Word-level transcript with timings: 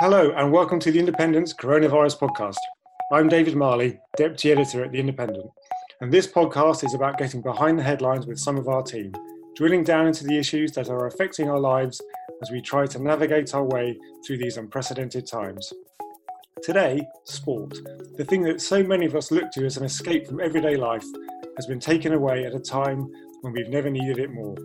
Hello, 0.00 0.32
and 0.34 0.50
welcome 0.50 0.80
to 0.80 0.90
the 0.90 0.98
Independent's 0.98 1.52
Coronavirus 1.52 2.18
Podcast. 2.18 2.56
I'm 3.12 3.28
David 3.28 3.54
Marley, 3.54 4.00
Deputy 4.16 4.50
Editor 4.50 4.82
at 4.82 4.92
The 4.92 4.98
Independent, 4.98 5.44
and 6.00 6.10
this 6.10 6.26
podcast 6.26 6.86
is 6.86 6.94
about 6.94 7.18
getting 7.18 7.42
behind 7.42 7.78
the 7.78 7.82
headlines 7.82 8.26
with 8.26 8.38
some 8.38 8.56
of 8.56 8.66
our 8.66 8.82
team, 8.82 9.12
drilling 9.56 9.84
down 9.84 10.06
into 10.06 10.24
the 10.24 10.38
issues 10.38 10.72
that 10.72 10.88
are 10.88 11.06
affecting 11.06 11.50
our 11.50 11.60
lives 11.60 12.00
as 12.40 12.50
we 12.50 12.62
try 12.62 12.86
to 12.86 12.98
navigate 12.98 13.54
our 13.54 13.64
way 13.64 13.94
through 14.26 14.38
these 14.38 14.56
unprecedented 14.56 15.26
times. 15.26 15.70
Today, 16.62 17.06
sport, 17.24 17.74
the 18.16 18.24
thing 18.24 18.40
that 18.44 18.62
so 18.62 18.82
many 18.82 19.04
of 19.04 19.14
us 19.14 19.30
look 19.30 19.50
to 19.50 19.66
as 19.66 19.76
an 19.76 19.84
escape 19.84 20.26
from 20.26 20.40
everyday 20.40 20.76
life, 20.76 21.04
has 21.56 21.66
been 21.66 21.78
taken 21.78 22.14
away 22.14 22.46
at 22.46 22.54
a 22.54 22.58
time 22.58 23.06
when 23.42 23.52
we've 23.52 23.68
never 23.68 23.90
needed 23.90 24.18
it 24.18 24.30
more. 24.30 24.56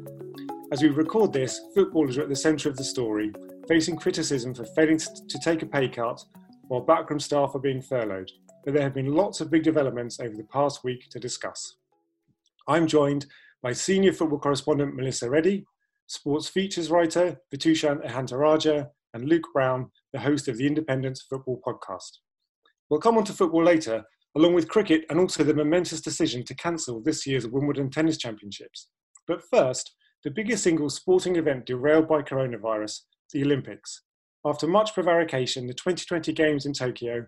As 0.72 0.82
we 0.82 0.88
record 0.88 1.34
this, 1.34 1.60
footballers 1.74 2.18
are 2.18 2.22
at 2.22 2.30
the 2.30 2.38
centre 2.38 2.70
of 2.70 2.78
the 2.78 2.86
story, 2.86 3.34
facing 3.68 3.96
criticism 3.96 4.54
for 4.54 4.66
failing 4.76 4.98
to 5.00 5.40
take 5.40 5.62
a 5.62 5.66
pay 5.66 5.88
cut 5.88 6.24
while 6.68 6.82
backroom 6.82 7.20
staff 7.20 7.56
are 7.56 7.60
being 7.60 7.82
furloughed. 7.82 8.32
But 8.64 8.74
there 8.74 8.84
have 8.84 8.94
been 8.94 9.14
lots 9.14 9.42
of 9.42 9.52
big 9.52 9.64
developments 9.64 10.20
over 10.20 10.36
the 10.36 10.44
past 10.46 10.84
week 10.84 11.10
to 11.12 11.20
discuss. 11.20 11.78
I'm 12.68 12.88
joined 12.88 13.28
by 13.62 13.74
senior 13.74 14.14
football 14.14 14.40
correspondent 14.40 14.96
Melissa 14.96 15.30
Reddy, 15.30 15.66
sports 16.08 16.48
features 16.48 16.90
writer 16.90 17.38
Vithushan 17.54 18.06
Ehantharajah, 18.06 18.90
and 19.14 19.30
Luke 19.30 19.48
Brown, 19.54 19.90
the 20.12 20.20
host 20.20 20.48
of 20.48 20.58
the 20.58 20.68
Independent 20.68 21.20
Football 21.30 21.62
Podcast. 21.66 22.18
We'll 22.90 23.00
come 23.00 23.18
on 23.18 23.24
to 23.24 23.34
football 23.34 23.64
later, 23.64 24.04
along 24.36 24.54
with 24.54 24.68
cricket 24.68 25.06
and 25.10 25.20
also 25.20 25.44
the 25.44 25.54
momentous 25.54 26.02
decision 26.02 26.44
to 26.44 26.56
cancel 26.56 27.02
this 27.02 27.26
year's 27.26 27.48
Wimbledon 27.48 27.90
Tennis 27.90 28.18
Championships. 28.18 28.90
But 29.28 29.42
first, 29.50 29.96
the 30.24 30.32
biggest 30.32 30.64
single 30.64 30.90
sporting 30.90 31.38
event 31.38 31.66
derailed 31.66 32.08
by 32.08 32.24
coronavirus 32.24 33.02
the 33.34 33.44
Olympics. 33.44 34.02
After 34.46 34.68
much 34.68 34.94
prevarication, 34.94 35.68
the 35.68 35.74
2020 35.74 36.32
Games 36.34 36.66
in 36.66 36.74
Tokyo 36.74 37.26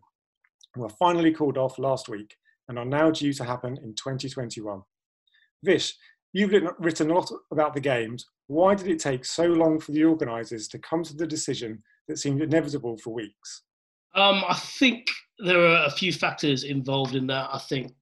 were 0.76 0.90
finally 0.90 1.34
called 1.34 1.58
off 1.58 1.80
last 1.80 2.10
week 2.10 2.36
and 2.70 2.78
are 2.78 2.86
now 2.86 3.10
due 3.10 3.34
to 3.34 3.44
happen 3.44 3.78
in 3.84 3.96
2021. 3.96 4.82
Vish, 5.64 5.96
you've 6.34 6.54
written 6.80 7.10
a 7.10 7.14
lot 7.14 7.32
about 7.52 7.74
the 7.74 7.80
Games. 7.80 8.26
Why 8.48 8.76
did 8.76 8.88
it 8.88 9.00
take 9.00 9.26
so 9.26 9.46
long 9.46 9.80
for 9.80 9.92
the 9.92 10.04
organisers 10.04 10.68
to 10.70 10.80
come 10.80 11.04
to 11.04 11.16
the 11.16 11.28
decision 11.28 11.82
that 12.08 12.20
seemed 12.20 12.42
inevitable 12.42 12.98
for 12.98 13.14
weeks? 13.14 13.64
Um, 14.16 14.44
I 14.48 14.56
think 14.56 15.08
there 15.40 15.60
are 15.60 15.86
a 15.86 15.92
few 15.92 16.14
factors 16.14 16.64
involved 16.64 17.16
in 17.16 17.28
that. 17.28 17.50
I 17.52 17.60
think 17.60 17.94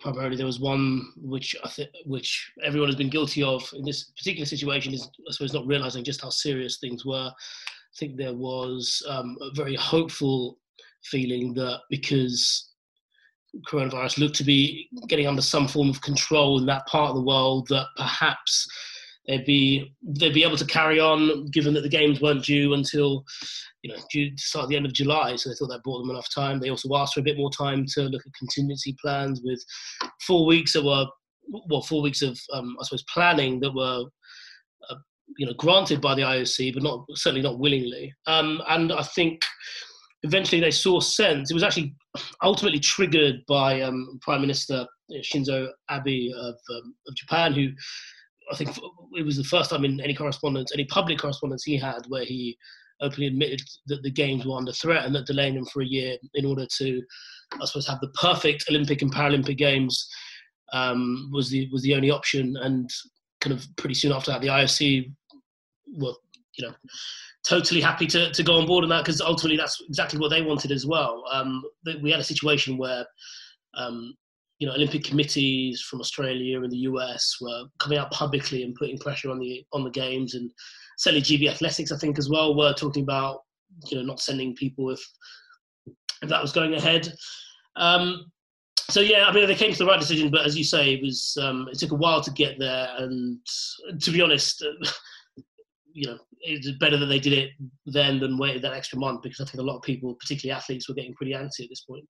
primarily 0.00 0.36
there 0.36 0.46
was 0.46 0.60
one 0.60 1.12
which 1.16 1.54
I 1.64 1.68
think 1.68 1.90
which 2.06 2.52
everyone 2.64 2.88
has 2.88 2.96
been 2.96 3.10
guilty 3.10 3.42
of 3.42 3.68
in 3.74 3.84
this 3.84 4.04
particular 4.16 4.46
situation 4.46 4.94
is 4.94 5.08
I 5.28 5.32
suppose 5.32 5.52
not 5.52 5.66
realizing 5.66 6.04
just 6.04 6.22
how 6.22 6.30
serious 6.30 6.78
things 6.78 7.04
were. 7.04 7.30
I 7.30 7.96
think 7.98 8.16
there 8.16 8.34
was 8.34 9.02
um, 9.08 9.36
a 9.40 9.50
very 9.54 9.76
hopeful 9.76 10.58
feeling 11.04 11.54
that 11.54 11.80
because 11.90 12.70
coronavirus 13.68 14.18
looked 14.18 14.36
to 14.36 14.44
be 14.44 14.88
getting 15.08 15.26
under 15.26 15.42
some 15.42 15.66
form 15.66 15.90
of 15.90 16.00
control 16.02 16.58
in 16.58 16.66
that 16.66 16.86
part 16.86 17.10
of 17.10 17.16
the 17.16 17.22
world, 17.22 17.68
that 17.68 17.86
perhaps 17.96 18.68
they'd 19.26 19.44
be 19.44 19.94
they'd 20.02 20.34
be 20.34 20.44
able 20.44 20.56
to 20.56 20.66
carry 20.66 21.00
on, 21.00 21.46
given 21.46 21.74
that 21.74 21.82
the 21.82 21.88
games 21.88 22.20
weren't 22.20 22.44
due 22.44 22.74
until 22.74 23.24
you 23.82 23.92
know 23.92 24.00
due 24.10 24.30
to 24.30 24.42
start 24.42 24.68
the 24.68 24.76
end 24.76 24.86
of 24.86 24.92
July. 24.92 25.36
So 25.36 25.48
they 25.48 25.54
thought 25.54 25.68
that 25.68 25.82
bought 25.84 26.00
them 26.00 26.10
enough 26.10 26.32
time. 26.34 26.60
They 26.60 26.70
also 26.70 26.94
asked 26.96 27.14
for 27.14 27.20
a 27.20 27.24
bit 27.24 27.36
more 27.36 27.50
time 27.50 27.84
to 27.94 28.02
look 28.02 28.22
at 28.26 28.32
contingency 28.34 28.96
plans 29.00 29.40
with 29.44 29.62
four 30.26 30.46
weeks 30.46 30.72
that 30.72 30.84
were 30.84 31.06
well 31.68 31.82
four 31.82 32.02
weeks 32.02 32.22
of 32.22 32.38
um, 32.52 32.76
I 32.80 32.84
suppose 32.84 33.04
planning 33.04 33.60
that 33.60 33.74
were. 33.74 34.04
Uh, 34.88 34.96
you 35.38 35.46
know, 35.46 35.52
granted 35.54 36.00
by 36.00 36.12
the 36.12 36.22
IOC, 36.22 36.74
but 36.74 36.82
not 36.82 37.04
certainly 37.14 37.40
not 37.40 37.60
willingly. 37.60 38.12
Um, 38.26 38.60
and 38.68 38.92
I 38.92 39.04
think 39.04 39.44
eventually 40.24 40.60
they 40.60 40.72
saw 40.72 40.98
sense. 40.98 41.50
It 41.50 41.54
was 41.54 41.62
actually 41.62 41.94
ultimately 42.42 42.80
triggered 42.80 43.36
by 43.46 43.80
um, 43.80 44.18
Prime 44.22 44.40
Minister 44.40 44.86
Shinzo 45.22 45.68
Abe 45.90 46.32
of, 46.36 46.54
um, 46.74 46.94
of 47.06 47.14
Japan, 47.14 47.52
who 47.52 47.68
I 48.50 48.56
think 48.56 48.76
it 49.14 49.24
was 49.24 49.36
the 49.36 49.44
first 49.44 49.70
time 49.70 49.84
in 49.84 50.00
any 50.00 50.14
correspondence, 50.14 50.72
any 50.72 50.84
public 50.86 51.18
correspondence 51.18 51.64
he 51.64 51.76
had, 51.76 52.02
where 52.08 52.24
he 52.24 52.56
openly 53.00 53.26
admitted 53.26 53.62
that 53.86 54.02
the 54.02 54.10
games 54.10 54.44
were 54.44 54.56
under 54.56 54.72
threat 54.72 55.04
and 55.04 55.14
that 55.14 55.26
delaying 55.26 55.54
them 55.54 55.64
for 55.66 55.82
a 55.82 55.86
year 55.86 56.16
in 56.34 56.44
order 56.44 56.66
to, 56.78 57.02
I 57.60 57.64
suppose, 57.64 57.86
have 57.86 58.00
the 58.00 58.08
perfect 58.20 58.64
Olympic 58.68 59.02
and 59.02 59.12
Paralympic 59.12 59.56
games 59.56 60.08
um, 60.72 61.30
was 61.32 61.50
the 61.50 61.68
was 61.72 61.82
the 61.82 61.94
only 61.94 62.10
option. 62.10 62.56
And 62.60 62.90
kind 63.40 63.56
of 63.56 63.66
pretty 63.76 63.94
soon 63.94 64.12
after 64.12 64.30
that, 64.30 64.40
the 64.40 64.48
IOC 64.48 65.12
were, 65.94 66.14
you 66.58 66.66
know, 66.66 66.74
totally 67.48 67.80
happy 67.80 68.06
to, 68.06 68.30
to 68.32 68.42
go 68.42 68.58
on 68.58 68.66
board 68.66 68.84
on 68.84 68.90
that 68.90 69.04
because 69.04 69.20
ultimately 69.20 69.56
that's 69.56 69.80
exactly 69.88 70.18
what 70.18 70.28
they 70.28 70.42
wanted 70.42 70.72
as 70.72 70.86
well. 70.86 71.24
Um, 71.32 71.62
we 72.02 72.10
had 72.10 72.20
a 72.20 72.24
situation 72.24 72.76
where 72.76 73.04
um, 73.74 74.14
you 74.60 74.66
know, 74.66 74.74
Olympic 74.74 75.02
committees 75.02 75.80
from 75.80 76.00
Australia 76.00 76.62
and 76.62 76.70
the 76.70 76.84
US 76.90 77.38
were 77.40 77.64
coming 77.78 77.98
out 77.98 78.12
publicly 78.12 78.62
and 78.62 78.74
putting 78.74 78.98
pressure 78.98 79.30
on 79.30 79.38
the 79.38 79.64
on 79.72 79.82
the 79.82 79.90
games, 79.90 80.34
and 80.34 80.50
certainly 80.98 81.22
GB 81.22 81.48
Athletics, 81.48 81.90
I 81.90 81.96
think, 81.96 82.18
as 82.18 82.28
well, 82.28 82.54
were 82.54 82.74
talking 82.74 83.02
about 83.02 83.40
you 83.86 83.96
know 83.96 84.04
not 84.04 84.20
sending 84.20 84.54
people 84.54 84.90
if 84.90 85.00
if 86.22 86.28
that 86.28 86.42
was 86.42 86.52
going 86.52 86.74
ahead. 86.74 87.12
Um, 87.76 88.30
so 88.90 89.00
yeah, 89.00 89.26
I 89.26 89.32
mean, 89.32 89.46
they 89.46 89.54
came 89.54 89.72
to 89.72 89.78
the 89.78 89.86
right 89.86 89.98
decision, 89.98 90.30
but 90.30 90.44
as 90.44 90.58
you 90.58 90.64
say, 90.64 90.94
it 90.94 91.02
was 91.02 91.38
um, 91.40 91.66
it 91.72 91.78
took 91.78 91.92
a 91.92 91.96
while 91.96 92.20
to 92.20 92.30
get 92.30 92.58
there, 92.58 92.88
and 92.98 93.38
to 94.00 94.10
be 94.12 94.22
honest. 94.22 94.64
you 95.92 96.06
know, 96.06 96.16
it's 96.42 96.70
better 96.78 96.96
that 96.96 97.06
they 97.06 97.18
did 97.18 97.32
it 97.32 97.50
then 97.84 98.20
than 98.20 98.38
waited 98.38 98.62
that 98.62 98.72
extra 98.72 98.96
month 98.96 99.22
because 99.22 99.40
I 99.40 99.44
think 99.44 99.60
a 99.60 99.66
lot 99.66 99.76
of 99.76 99.82
people, 99.82 100.14
particularly 100.20 100.56
athletes, 100.56 100.88
were 100.88 100.94
getting 100.94 101.14
pretty 101.14 101.32
antsy 101.32 101.64
at 101.64 101.68
this 101.68 101.80
point. 101.80 102.04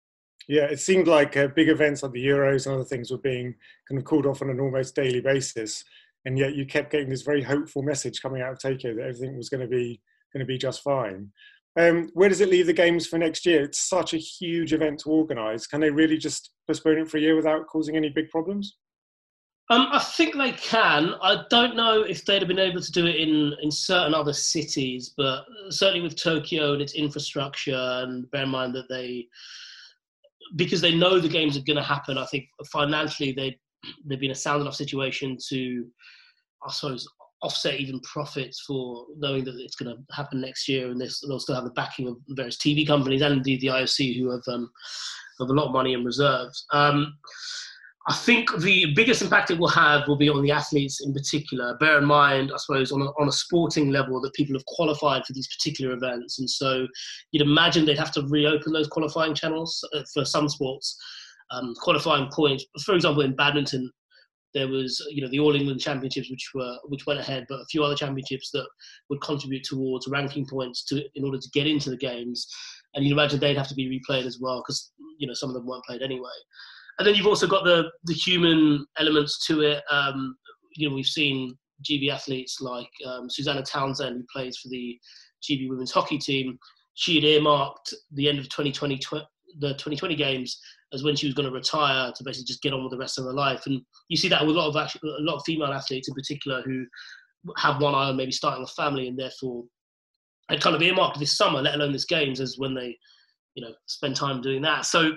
Yeah, 0.51 0.65
it 0.65 0.81
seemed 0.81 1.07
like 1.07 1.37
uh, 1.37 1.47
big 1.47 1.69
events 1.69 2.03
like 2.03 2.11
the 2.11 2.27
Euros 2.27 2.67
and 2.67 2.75
other 2.75 2.83
things 2.83 3.13
were 3.13 3.19
being 3.19 3.55
kind 3.89 4.01
of 4.01 4.05
called 4.05 4.27
off 4.27 4.43
on 4.43 4.51
an 4.51 4.59
almost 4.59 4.97
daily 4.97 5.21
basis, 5.21 5.85
and 6.25 6.37
yet 6.37 6.57
you 6.57 6.67
kept 6.67 6.91
getting 6.91 7.09
this 7.09 7.23
very 7.23 7.41
hopeful 7.41 7.83
message 7.83 8.21
coming 8.21 8.43
out 8.43 8.55
of 8.55 8.59
Tokyo 8.59 8.93
that 8.97 9.03
everything 9.03 9.37
was 9.37 9.49
going 9.49 9.61
to 9.61 9.69
be 9.69 10.01
going 10.33 10.41
to 10.41 10.45
be 10.45 10.59
just 10.59 10.83
fine. 10.83 11.31
Um, 11.79 12.11
where 12.15 12.29
does 12.29 12.41
it 12.41 12.51
leave 12.51 12.67
the 12.67 12.73
games 12.73 13.07
for 13.07 13.17
next 13.17 13.47
year? 13.47 13.63
It's 13.63 13.79
such 13.79 14.13
a 14.13 14.17
huge 14.17 14.73
event 14.73 14.99
to 15.01 15.11
organise. 15.11 15.69
Can 15.69 15.81
they 15.81 15.91
really 15.91 16.19
just 16.19 16.51
postpone 16.67 16.99
it 16.99 17.09
for 17.09 17.19
a 17.19 17.21
year 17.21 17.37
without 17.37 17.69
causing 17.69 17.95
any 17.95 18.09
big 18.09 18.29
problems? 18.29 18.77
Um, 19.71 19.87
I 19.93 20.01
think 20.01 20.37
they 20.37 20.51
can. 20.51 21.15
I 21.23 21.45
don't 21.49 21.77
know 21.77 22.03
if 22.03 22.25
they'd 22.25 22.43
have 22.43 22.49
been 22.49 22.59
able 22.59 22.81
to 22.81 22.91
do 22.91 23.07
it 23.07 23.15
in, 23.15 23.55
in 23.63 23.71
certain 23.71 24.15
other 24.15 24.33
cities, 24.33 25.15
but 25.17 25.45
certainly 25.69 26.01
with 26.01 26.17
Tokyo 26.17 26.73
and 26.73 26.83
its 26.83 26.95
infrastructure, 26.95 28.03
and 28.03 28.29
bear 28.33 28.43
in 28.43 28.49
mind 28.49 28.75
that 28.75 28.89
they 28.89 29.29
because 30.57 30.81
they 30.81 30.95
know 30.95 31.19
the 31.19 31.29
games 31.29 31.57
are 31.57 31.63
going 31.63 31.77
to 31.77 31.83
happen. 31.83 32.19
I 32.19 32.27
think 32.27 32.47
financially 32.73 33.33
they 33.33 33.59
they've 34.05 34.21
been 34.21 34.31
a 34.31 34.35
sound 34.35 34.61
enough 34.61 34.75
situation 34.75 35.37
to, 35.49 35.87
I 36.67 36.71
suppose, 36.71 37.09
offset 37.43 37.81
even 37.81 38.01
profits 38.01 38.61
for 38.67 39.07
knowing 39.17 39.45
that 39.45 39.55
it's 39.59 39.77
going 39.77 39.95
to 39.95 40.15
happen 40.15 40.41
next 40.41 40.69
year, 40.69 40.91
and 40.91 41.01
they'll 41.01 41.41
still 41.41 41.55
have 41.55 41.65
the 41.65 41.71
backing 41.71 42.09
of 42.09 42.17
various 42.31 42.59
TV 42.59 42.87
companies 42.87 43.23
and 43.23 43.35
indeed 43.35 43.61
the 43.61 43.69
IOC 43.69 44.19
who 44.19 44.31
have 44.31 44.43
um, 44.49 44.71
have 45.39 45.49
a 45.49 45.53
lot 45.53 45.67
of 45.67 45.73
money 45.73 45.95
in 45.95 46.05
reserves. 46.05 46.67
Um, 46.73 47.17
I 48.09 48.15
think 48.15 48.51
the 48.61 48.95
biggest 48.95 49.21
impact 49.21 49.51
it 49.51 49.59
will 49.59 49.69
have 49.69 50.09
will 50.09 50.17
be 50.17 50.31
on 50.31 50.43
the 50.43 50.51
athletes 50.51 51.03
in 51.05 51.13
particular. 51.13 51.77
Bear 51.79 51.99
in 51.99 52.07
mind, 52.07 52.51
I 52.53 52.57
suppose, 52.57 52.93
on 52.93 53.03
a, 53.03 53.07
on 53.21 53.29
a 53.29 53.33
sporting 53.33 53.91
level, 53.91 54.21
that 54.23 54.33
people 54.33 54.55
have 54.55 54.65
qualified 54.67 55.25
for 55.27 55.35
these 55.35 55.49
particular 55.49 55.93
events. 55.95 56.39
And 56.39 56.49
so 56.49 56.87
you'd 57.31 57.47
imagine 57.47 57.85
they'd 57.85 57.99
have 57.99 58.13
to 58.13 58.27
reopen 58.29 58.73
those 58.73 58.89
qualifying 58.89 59.35
channels 59.35 59.87
uh, 59.95 60.03
for 60.15 60.25
some 60.25 60.49
sports. 60.49 60.97
Um, 61.51 61.75
qualifying 61.81 62.29
points, 62.33 62.65
for 62.85 62.95
example, 62.95 63.23
in 63.23 63.37
badminton, 63.37 63.91
there 64.55 64.69
was 64.69 65.05
you 65.11 65.23
know 65.23 65.29
the 65.29 65.41
All 65.41 65.55
England 65.55 65.81
Championships, 65.81 66.31
which 66.31 66.51
were 66.55 66.77
which 66.85 67.07
went 67.07 67.21
ahead, 67.21 67.47
but 67.49 67.61
a 67.61 67.67
few 67.67 67.85
other 67.85 67.95
championships 67.95 68.51
that 68.53 68.67
would 69.09 69.21
contribute 69.21 69.65
towards 69.65 70.09
ranking 70.09 70.47
points 70.47 70.85
to 70.87 71.05
in 71.15 71.25
order 71.25 71.39
to 71.39 71.51
get 71.53 71.67
into 71.67 71.91
the 71.91 71.97
games. 71.97 72.49
And 72.95 73.05
you'd 73.05 73.13
imagine 73.13 73.39
they'd 73.39 73.57
have 73.57 73.69
to 73.69 73.75
be 73.75 74.01
replayed 74.01 74.27
as 74.27 74.39
well 74.41 74.63
because 74.63 74.93
you 75.19 75.27
know 75.27 75.35
some 75.35 75.51
of 75.51 75.55
them 75.55 75.67
weren't 75.67 75.85
played 75.85 76.03
anyway. 76.03 76.31
And 76.99 77.07
then 77.07 77.15
you've 77.15 77.27
also 77.27 77.47
got 77.47 77.65
the 77.65 77.91
the 78.05 78.15
human 78.15 78.87
elements 78.99 79.47
to 79.47 79.63
it. 79.63 79.83
Um, 79.91 80.37
you 80.77 80.89
know, 80.89 80.95
we've 80.95 81.07
seen 81.07 81.57
GB 81.89 82.11
athletes 82.11 82.61
like 82.61 82.91
um, 83.07 83.31
Susannah 83.31 83.63
Townsend, 83.63 84.17
who 84.17 84.27
plays 84.33 84.59
for 84.59 84.69
the 84.69 84.99
GB 85.43 85.69
women's 85.69 85.93
hockey 85.93 86.19
team. 86.19 86.59
She 86.95 87.15
had 87.15 87.25
earmarked 87.25 87.95
the 88.13 88.29
end 88.29 88.39
of 88.39 88.49
2020, 88.51 88.99
the 89.59 89.71
2020 89.71 90.15
games 90.15 90.61
as 90.93 91.05
when 91.05 91.15
she 91.15 91.27
was 91.27 91.35
going 91.35 91.49
to 91.49 91.55
retire 91.55 92.13
to 92.13 92.25
basically 92.25 92.47
just 92.47 92.63
get 92.63 92.73
on 92.73 92.83
with 92.83 92.91
the 92.91 92.99
rest 92.99 93.19
of 93.19 93.25
her 93.25 93.33
life. 93.33 93.67
And 93.67 93.81
you 94.09 94.17
see 94.17 94.29
that 94.29 94.45
with 94.45 94.57
a 94.57 94.59
lot 94.59 94.69
of 94.69 94.77
actually, 94.77 95.09
a 95.09 95.23
lot 95.23 95.37
of 95.37 95.43
female 95.47 95.73
athletes 95.73 96.09
in 96.09 96.15
particular 96.15 96.63
who 96.63 96.85
have 97.57 97.81
one 97.81 97.95
eye 97.95 98.09
on 98.09 98.17
maybe 98.17 98.33
starting 98.33 98.65
a 98.65 98.67
family 98.67 99.09
and 99.09 99.19
therefore 99.19 99.65
had 100.51 100.61
kind 100.61 100.75
of 100.75 100.83
earmarked 100.83 101.19
this 101.19 101.37
summer, 101.37 101.63
let 101.63 101.75
alone 101.75 101.93
this 101.93 102.05
games, 102.05 102.41
as 102.41 102.59
when 102.59 102.75
they, 102.75 102.97
you 103.55 103.65
know, 103.65 103.73
spend 103.87 104.17
time 104.17 104.41
doing 104.41 104.63
that. 104.63 104.85
So 104.85 105.13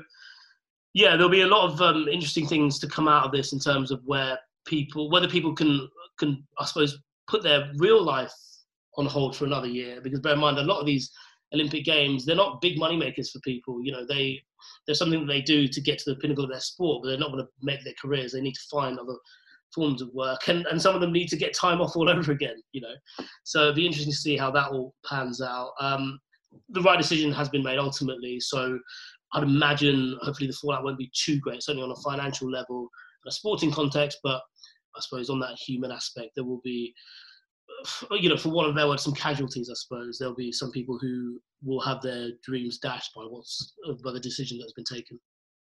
yeah, 0.94 1.16
there'll 1.16 1.30
be 1.30 1.42
a 1.42 1.48
lot 1.48 1.72
of 1.72 1.82
um, 1.82 2.08
interesting 2.08 2.48
things 2.48 2.80
to 2.80 2.88
come 2.88 3.08
out 3.08 3.26
of 3.26 3.32
this 3.32 3.54
in 3.54 3.60
terms 3.60 3.92
of 3.92 4.02
where 4.06 4.38
people, 4.66 5.10
whether 5.10 5.28
people 5.28 5.54
can 5.54 5.88
can 6.20 6.46
I 6.60 6.66
suppose 6.66 7.00
put 7.28 7.44
their 7.44 7.72
real 7.78 8.04
life 8.04 8.34
on 8.98 9.06
hold 9.06 9.36
for 9.36 9.46
another 9.46 9.68
year. 9.68 10.02
Because 10.02 10.20
bear 10.20 10.34
in 10.34 10.40
mind, 10.40 10.58
a 10.58 10.64
lot 10.64 10.80
of 10.80 10.86
these 10.86 11.12
Olympic 11.54 11.84
Games, 11.84 12.26
they're 12.26 12.36
not 12.36 12.62
big 12.62 12.78
money 12.78 12.98
makers 12.98 13.32
for 13.32 13.40
people. 13.40 13.84
You 13.84 13.92
know, 13.92 14.06
they 14.06 14.42
there's 14.86 15.00
something 15.00 15.22
that 15.22 15.32
they 15.32 15.42
do 15.42 15.68
to 15.68 15.82
get 15.82 16.00
to 16.00 16.12
the 16.12 16.20
pinnacle 16.20 16.44
of 16.44 16.50
their 16.50 16.60
sport, 16.60 17.02
but 17.04 17.10
they're 17.10 17.18
not 17.18 17.32
going 17.32 17.44
to 17.44 17.50
make 17.62 17.84
their 17.84 17.94
careers. 18.02 18.32
They 18.32 18.42
need 18.42 18.56
to 18.56 18.68
find 18.72 18.98
other 18.98 19.16
forms 19.74 20.02
of 20.02 20.10
work, 20.14 20.48
and, 20.48 20.66
and 20.68 20.82
some 20.82 20.96
of 20.96 21.02
them 21.02 21.12
need 21.12 21.28
to 21.30 21.38
get 21.38 21.54
time 21.54 21.82
off 21.82 21.96
all 21.96 22.10
over 22.16 22.32
again. 22.32 22.62
You 22.72 22.82
know, 22.82 23.26
so 23.44 23.64
it'd 23.64 23.76
be 23.76 23.86
interesting 23.86 24.12
to 24.12 24.18
see 24.18 24.38
how 24.38 24.52
that 24.52 24.72
all 24.72 24.94
pans 25.06 25.42
out. 25.42 25.72
Um, 25.80 26.20
the 26.70 26.82
right 26.82 27.00
decision 27.00 27.32
has 27.32 27.50
been 27.50 27.64
made 27.64 27.80
ultimately, 27.80 28.40
so 28.40 28.80
I'd 29.34 29.44
imagine 29.44 30.18
hopefully 30.22 30.48
the 30.48 30.54
fallout 30.54 30.84
won't 30.84 30.98
be 30.98 31.12
too 31.16 31.40
great, 31.40 31.64
certainly 31.64 31.84
on 31.84 31.92
a 31.92 32.02
financial 32.02 32.50
level, 32.50 32.90
in 33.26 33.30
a 33.30 33.32
sporting 33.32 33.72
context, 33.72 34.20
but 34.24 34.42
I 34.96 35.00
suppose 35.00 35.30
on 35.30 35.40
that 35.40 35.58
human 35.58 35.92
aspect, 35.92 36.32
there 36.36 36.46
will 36.46 36.62
be 36.64 36.94
uh, 38.12 38.16
you 38.16 38.30
know, 38.30 38.38
for 38.38 38.50
one 38.50 38.66
of 38.66 38.76
their 38.76 38.88
words, 38.88 39.04
some 39.04 39.14
casualties. 39.14 39.70
I 39.70 39.76
suppose 39.76 40.18
there'll 40.18 40.36
be 40.36 40.52
some 40.52 40.72
people 40.72 40.98
who 41.00 41.40
will 41.64 41.82
have 41.82 42.02
their 42.02 42.30
dreams 42.44 42.78
dashed 42.78 43.12
by 43.16 43.24
what's 43.24 43.74
uh, 43.88 43.94
by 44.04 44.12
the 44.12 44.20
decision 44.20 44.58
that's 44.60 44.74
been 44.74 44.86
taken. 44.86 45.20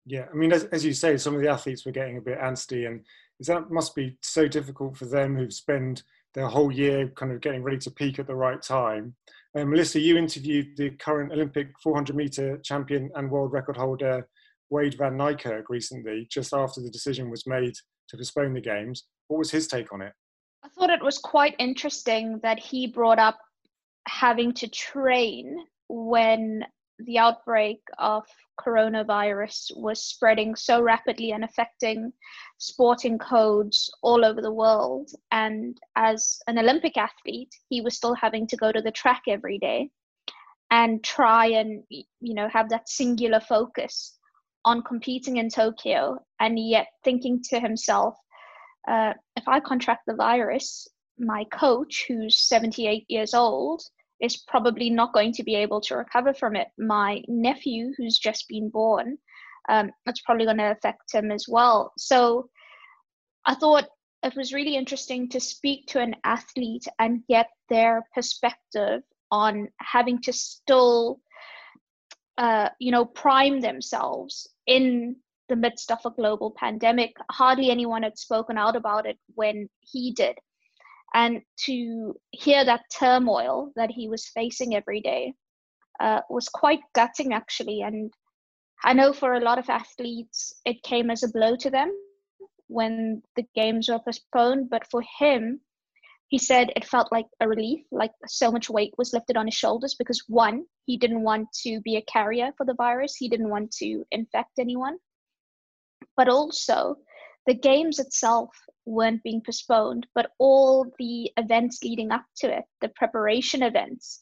Yeah, 0.05 0.27
I 0.33 0.37
mean, 0.37 0.53
as, 0.53 0.65
as 0.65 0.85
you 0.85 0.93
say, 0.93 1.17
some 1.17 1.35
of 1.35 1.43
the 1.43 1.49
athletes 1.49 1.87
were 1.87 1.93
getting 1.93 2.19
a 2.19 2.21
bit 2.21 2.39
antsy, 2.39 2.87
and 2.87 3.05
that 3.41 3.71
must 3.71 3.95
be 3.95 4.17
so 4.21 4.49
difficult 4.49 4.97
for 4.97 5.07
them 5.07 5.37
who've 5.37 5.53
spent 5.53 6.03
their 6.35 6.49
whole 6.49 6.73
year 6.73 7.09
kind 7.17 7.33
of 7.33 7.41
getting 7.41 7.63
ready 7.63 7.79
to 7.79 7.91
peak 7.91 8.19
at 8.19 8.27
the 8.27 8.35
right 8.35 8.61
time. 8.63 9.15
Um, 9.57 9.71
Melissa, 9.71 10.01
you 10.01 10.17
interviewed 10.17 10.77
the 10.77 10.91
current 10.91 11.33
Olympic 11.33 11.69
400 11.83 12.17
meter 12.17 12.59
champion 12.59 13.11
and 13.15 13.31
world 13.31 13.53
record 13.53 13.77
holder 13.77 14.27
Wayde 14.73 14.97
van 14.97 15.19
Niekerk 15.19 15.65
recently, 15.69 16.27
just 16.31 16.55
after 16.55 16.81
the 16.81 16.91
decision 16.91 17.31
was 17.31 17.47
made 17.47 17.75
to 18.09 18.17
postpone 18.17 18.55
the 18.55 18.61
games. 18.61 19.05
What 19.29 19.39
was 19.39 19.51
his 19.51 19.67
take 19.67 19.93
on 19.93 20.01
it? 20.01 20.13
I 20.65 20.69
thought 20.69 20.91
it 20.91 21.05
was 21.05 21.19
quite 21.19 21.55
interesting 21.59 22.41
that 22.43 22.59
he 22.59 22.87
brought 22.87 23.19
up 23.19 23.39
having 24.09 24.53
to 24.55 24.69
train 24.69 25.57
when 25.89 26.65
the 26.99 27.19
outbreak 27.19 27.81
of 27.99 28.25
coronavirus 28.61 29.77
was 29.77 30.03
spreading 30.03 30.55
so 30.55 30.81
rapidly 30.81 31.33
and 31.33 31.45
affecting 31.45 32.13
sporting 32.59 33.19
codes 33.19 33.91
all 34.03 34.25
over 34.25 34.41
the 34.41 34.53
world. 34.53 35.11
And 35.31 35.79
as 35.97 36.39
an 36.47 36.59
Olympic 36.59 36.97
athlete, 36.97 37.55
he 37.69 37.81
was 37.81 37.97
still 37.97 38.15
having 38.15 38.47
to 38.49 38.57
go 38.57 38.71
to 38.73 38.83
the 38.83 38.91
track 38.91 39.23
every 39.29 39.59
day 39.59 39.91
and 40.71 41.03
try 41.03 41.47
and, 41.47 41.83
you 41.91 42.35
know, 42.35 42.49
have 42.49 42.69
that 42.71 42.89
singular 42.89 43.41
focus 43.41 44.19
on 44.65 44.83
competing 44.83 45.39
in 45.39 45.49
Tokyo 45.49 46.19
and 46.41 46.59
yet 46.59 46.87
thinking 47.05 47.43
to 47.51 47.61
himself, 47.61 48.15
uh, 48.89 49.13
if 49.37 49.47
I 49.49 49.61
contract 49.61 50.03
the 50.07 50.15
virus, 50.15 50.89
my 51.19 51.45
coach, 51.53 52.05
who's 52.09 52.39
78 52.39 53.05
years 53.09 53.35
old, 53.35 53.83
is 54.23 54.37
probably 54.37 54.89
not 54.89 55.13
going 55.13 55.33
to 55.33 55.43
be 55.43 55.57
able 55.57 55.81
to 55.83 55.97
recover 55.97 56.33
from 56.33 56.57
it. 56.57 56.69
My 56.79 57.23
nephew, 57.29 57.93
who's 57.97 58.19
just 58.19 58.49
been 58.49 58.71
born, 58.71 59.19
um, 59.69 59.91
it's 60.07 60.23
probably 60.23 60.45
going 60.45 60.59
to 60.59 60.71
affect 60.71 61.13
him 61.13 61.31
as 61.31 61.47
well. 61.49 61.93
So 61.99 62.49
I 63.45 63.55
thought 63.55 63.89
it 64.23 64.37
was 64.37 64.53
really 64.53 64.77
interesting 64.77 65.29
to 65.31 65.41
speak 65.41 65.87
to 65.89 66.01
an 66.01 66.15
athlete 66.25 66.87
and 66.99 67.27
get 67.29 67.49
their 67.69 68.05
perspective 68.15 69.03
on 69.33 69.69
having 69.81 70.21
to 70.23 70.33
still, 70.33 71.21
uh, 72.39 72.69
you 72.79 72.93
know, 72.93 73.05
prime 73.05 73.61
themselves 73.61 74.49
in 74.67 75.17
the 75.49 75.57
midst 75.57 75.91
of 75.91 75.99
a 76.05 76.11
global 76.11 76.53
pandemic. 76.57 77.17
Hardly 77.31 77.71
anyone 77.71 78.05
had 78.05 78.19
spoken 78.19 78.57
out 78.57 78.77
about 78.77 79.07
it 79.07 79.19
when 79.35 79.69
he 79.81 80.13
did. 80.13 80.39
And 81.15 81.43
to 81.67 82.15
hear 82.31 82.65
that 82.65 82.83
turmoil 82.99 83.73
that 83.77 83.91
he 83.91 84.09
was 84.09 84.31
facing 84.35 84.75
every 84.75 85.01
day 85.01 85.35
uh, 86.01 86.21
was 86.31 86.49
quite 86.49 86.81
gutting, 86.95 87.33
actually. 87.33 87.83
And 87.83 88.13
I 88.85 88.95
know 88.95 89.13
for 89.13 89.35
a 89.35 89.41
lot 89.41 89.59
of 89.59 89.69
athletes, 89.69 90.55
it 90.65 90.83
came 90.83 91.11
as 91.11 91.23
a 91.23 91.31
blow 91.31 91.57
to 91.57 91.71
them 91.71 91.93
when 92.69 93.23
the 93.37 93.45
games 93.55 93.89
were 93.89 93.99
postponed. 93.99 94.71
But 94.71 94.87
for 94.91 95.03
him, 95.19 95.61
he 96.29 96.39
said 96.39 96.73
it 96.75 96.87
felt 96.87 97.13
like 97.13 97.27
a 97.41 97.49
relief, 97.49 97.85
like 97.93 98.13
so 98.27 98.51
much 98.51 98.71
weight 98.71 98.95
was 98.97 99.13
lifted 99.13 99.37
on 99.37 99.47
his 99.47 99.55
shoulders 99.55 99.95
because 99.99 100.25
one, 100.29 100.65
he 100.87 100.97
didn't 100.97 101.23
want 101.23 101.49
to 101.65 101.81
be 101.83 101.97
a 101.97 102.11
carrier 102.11 102.53
for 102.57 102.65
the 102.65 102.75
virus, 102.75 103.17
he 103.17 103.29
didn't 103.29 103.51
want 103.51 103.71
to 103.73 104.03
infect 104.11 104.59
anyone 104.59 104.97
but 106.17 106.29
also 106.29 106.97
the 107.47 107.55
games 107.55 107.99
itself 107.99 108.51
weren't 108.87 109.23
being 109.23 109.43
postponed, 109.45 110.07
but 110.15 110.31
all 110.39 110.87
the 110.99 111.31
events 111.37 111.83
leading 111.83 112.11
up 112.11 112.25
to 112.37 112.57
it, 112.57 112.65
the 112.81 112.89
preparation 112.91 113.63
events, 113.63 114.21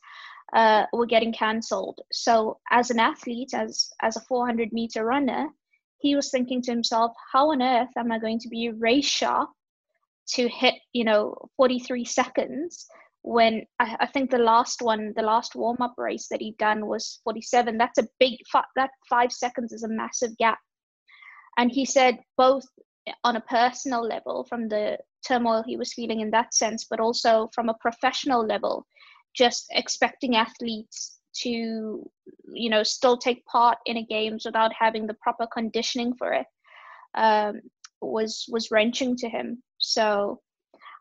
uh, 0.55 0.87
were 0.93 1.07
getting 1.07 1.33
cancelled. 1.33 2.01
So, 2.13 2.59
as 2.71 2.91
an 2.91 2.99
athlete, 2.99 3.55
as 3.55 3.91
as 4.03 4.17
a 4.17 4.21
400 4.23 4.73
meter 4.73 5.05
runner, 5.05 5.49
he 5.99 6.17
was 6.17 6.31
thinking 6.31 6.63
to 6.63 6.73
himself, 6.73 7.13
"How 7.33 7.51
on 7.51 7.63
earth 7.63 7.91
am 7.97 8.11
I 8.11 8.19
going 8.19 8.41
to 8.41 8.49
be 8.49 8.71
race 8.71 9.07
sharp 9.07 9.51
to 10.35 10.49
hit, 10.49 10.75
you 10.93 11.05
know, 11.05 11.35
43 11.57 12.05
seconds?" 12.05 12.87
When 13.23 13.67
I, 13.79 13.97
I 14.01 14.07
think 14.07 14.31
the 14.31 14.39
last 14.39 14.81
one, 14.83 15.13
the 15.15 15.23
last 15.23 15.55
warm 15.55 15.77
up 15.81 15.95
race 15.99 16.29
that 16.29 16.41
he'd 16.41 16.57
done 16.57 16.87
was 16.87 17.21
47. 17.25 17.77
That's 17.77 17.99
a 17.99 18.09
big. 18.19 18.39
That 18.77 18.91
five 19.09 19.31
seconds 19.33 19.73
is 19.73 19.85
a 19.85 19.89
massive 19.89 20.37
gap 20.39 20.59
and 21.61 21.71
he 21.71 21.85
said 21.85 22.19
both 22.37 22.65
on 23.25 23.37
a 23.37 23.41
personal 23.41 24.03
level 24.03 24.45
from 24.49 24.69
the 24.69 24.99
turmoil 25.27 25.63
he 25.67 25.77
was 25.77 25.93
feeling 25.93 26.21
in 26.21 26.31
that 26.31 26.55
sense 26.55 26.87
but 26.89 27.01
also 27.01 27.51
from 27.55 27.69
a 27.69 27.79
professional 27.81 28.45
level 28.45 28.87
just 29.35 29.67
expecting 29.71 30.37
athletes 30.37 31.19
to 31.35 32.09
you 32.53 32.71
know 32.71 32.83
still 32.83 33.17
take 33.17 33.45
part 33.47 33.79
in 33.87 33.97
a 33.97 34.05
games 34.05 34.45
without 34.45 34.73
having 34.79 35.07
the 35.07 35.15
proper 35.15 35.47
conditioning 35.53 36.15
for 36.15 36.33
it 36.33 36.47
um, 37.15 37.61
was 38.01 38.47
was 38.49 38.71
wrenching 38.71 39.17
to 39.17 39.29
him 39.29 39.63
so 39.79 40.41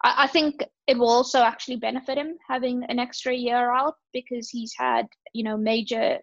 I, 0.03 0.23
I 0.23 0.27
think 0.27 0.63
it 0.87 0.97
will 0.97 1.09
also 1.09 1.41
actually 1.41 1.77
benefit 1.77 2.17
him 2.17 2.37
having 2.47 2.83
an 2.85 2.99
extra 2.99 3.33
year 3.33 3.71
out 3.71 3.95
because 4.13 4.49
he's 4.49 4.73
had 4.77 5.07
you 5.33 5.43
know 5.43 5.57
major 5.57 6.19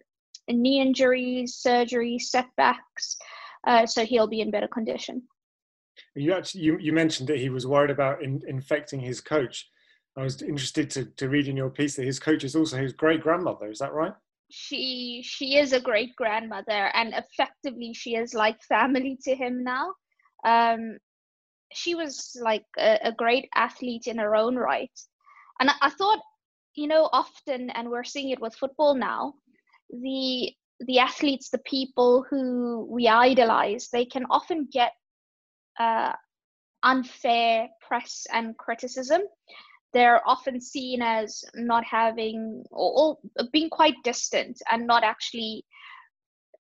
knee 0.48 0.80
injuries 0.80 1.56
surgery 1.56 2.18
setbacks 2.18 3.16
uh, 3.66 3.84
so 3.84 4.04
he'll 4.04 4.28
be 4.28 4.40
in 4.40 4.50
better 4.50 4.68
condition. 4.68 5.22
You 6.16 6.32
actually 6.32 6.62
you, 6.62 6.78
you 6.78 6.92
mentioned 6.92 7.28
that 7.28 7.38
he 7.38 7.50
was 7.50 7.66
worried 7.66 7.90
about 7.90 8.22
in, 8.22 8.42
infecting 8.48 9.00
his 9.00 9.20
coach. 9.20 9.68
I 10.16 10.22
was 10.22 10.40
interested 10.40 10.88
to, 10.90 11.04
to 11.04 11.28
read 11.28 11.46
in 11.46 11.56
your 11.56 11.68
piece 11.68 11.96
that 11.96 12.06
his 12.06 12.18
coach 12.18 12.42
is 12.42 12.56
also 12.56 12.78
his 12.78 12.94
great 12.94 13.20
grandmother. 13.22 13.70
Is 13.70 13.80
that 13.80 13.92
right? 13.92 14.14
She 14.50 15.22
she 15.24 15.58
is 15.58 15.72
a 15.72 15.80
great 15.80 16.16
grandmother, 16.16 16.90
and 16.94 17.12
effectively 17.14 17.92
she 17.92 18.14
is 18.14 18.32
like 18.32 18.62
family 18.62 19.18
to 19.24 19.34
him 19.34 19.62
now. 19.62 19.92
Um, 20.44 20.98
she 21.72 21.94
was 21.94 22.36
like 22.40 22.64
a, 22.78 22.98
a 23.04 23.12
great 23.12 23.48
athlete 23.54 24.06
in 24.06 24.18
her 24.18 24.34
own 24.34 24.56
right, 24.56 24.98
and 25.60 25.68
I, 25.68 25.74
I 25.82 25.90
thought, 25.90 26.20
you 26.76 26.86
know, 26.86 27.10
often, 27.12 27.70
and 27.70 27.90
we're 27.90 28.04
seeing 28.04 28.30
it 28.30 28.40
with 28.40 28.54
football 28.54 28.94
now, 28.94 29.34
the 29.90 30.52
the 30.80 30.98
athletes, 30.98 31.50
the 31.50 31.58
people 31.58 32.24
who 32.30 32.86
we 32.88 33.08
idolize, 33.08 33.88
they 33.92 34.04
can 34.04 34.24
often 34.30 34.68
get 34.72 34.92
uh, 35.78 36.12
unfair 36.82 37.68
press 37.86 38.26
and 38.32 38.56
criticism. 38.58 39.22
They're 39.92 40.26
often 40.28 40.60
seen 40.60 41.00
as 41.02 41.42
not 41.54 41.84
having 41.84 42.64
or, 42.70 43.16
or 43.38 43.44
being 43.52 43.70
quite 43.70 43.94
distant 44.04 44.60
and 44.70 44.86
not 44.86 45.04
actually 45.04 45.64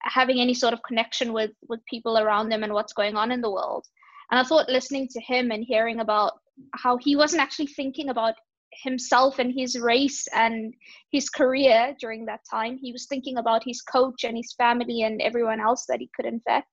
having 0.03 0.39
any 0.39 0.53
sort 0.53 0.73
of 0.73 0.83
connection 0.83 1.33
with 1.33 1.51
with 1.69 1.79
people 1.85 2.17
around 2.17 2.49
them 2.49 2.63
and 2.63 2.73
what's 2.73 2.93
going 2.93 3.15
on 3.15 3.31
in 3.31 3.41
the 3.41 3.51
world. 3.51 3.85
And 4.31 4.39
I 4.39 4.43
thought 4.43 4.69
listening 4.69 5.07
to 5.09 5.21
him 5.21 5.51
and 5.51 5.63
hearing 5.63 5.99
about 5.99 6.33
how 6.75 6.97
he 6.97 7.15
wasn't 7.15 7.41
actually 7.41 7.67
thinking 7.67 8.09
about 8.09 8.35
himself 8.81 9.39
and 9.39 9.53
his 9.55 9.79
race 9.79 10.27
and 10.33 10.73
his 11.11 11.29
career 11.29 11.95
during 11.99 12.25
that 12.25 12.41
time. 12.49 12.77
He 12.81 12.91
was 12.91 13.05
thinking 13.07 13.37
about 13.37 13.63
his 13.63 13.81
coach 13.81 14.23
and 14.23 14.35
his 14.35 14.53
family 14.53 15.03
and 15.03 15.21
everyone 15.21 15.61
else 15.61 15.85
that 15.87 15.99
he 15.99 16.09
could 16.15 16.25
infect. 16.25 16.67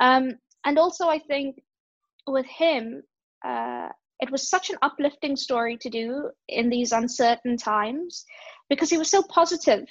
Um, 0.00 0.32
and 0.64 0.78
also, 0.78 1.08
I 1.08 1.18
think 1.18 1.62
with 2.26 2.46
him, 2.46 3.02
uh, 3.44 3.88
it 4.20 4.30
was 4.30 4.48
such 4.48 4.70
an 4.70 4.76
uplifting 4.82 5.36
story 5.36 5.76
to 5.78 5.90
do 5.90 6.30
in 6.48 6.70
these 6.70 6.92
uncertain 6.92 7.56
times 7.56 8.24
because 8.68 8.88
he 8.88 8.98
was 8.98 9.10
so 9.10 9.22
positive 9.22 9.86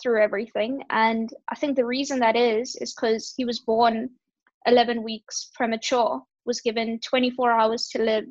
through 0.00 0.22
everything. 0.22 0.82
And 0.90 1.30
I 1.48 1.56
think 1.56 1.76
the 1.76 1.84
reason 1.84 2.20
that 2.20 2.36
is, 2.36 2.76
is 2.76 2.94
because 2.94 3.34
he 3.36 3.44
was 3.44 3.60
born 3.60 4.10
11 4.66 5.02
weeks 5.02 5.50
premature, 5.54 6.22
was 6.44 6.60
given 6.60 7.00
24 7.00 7.50
hours 7.50 7.88
to 7.88 8.02
live 8.02 8.24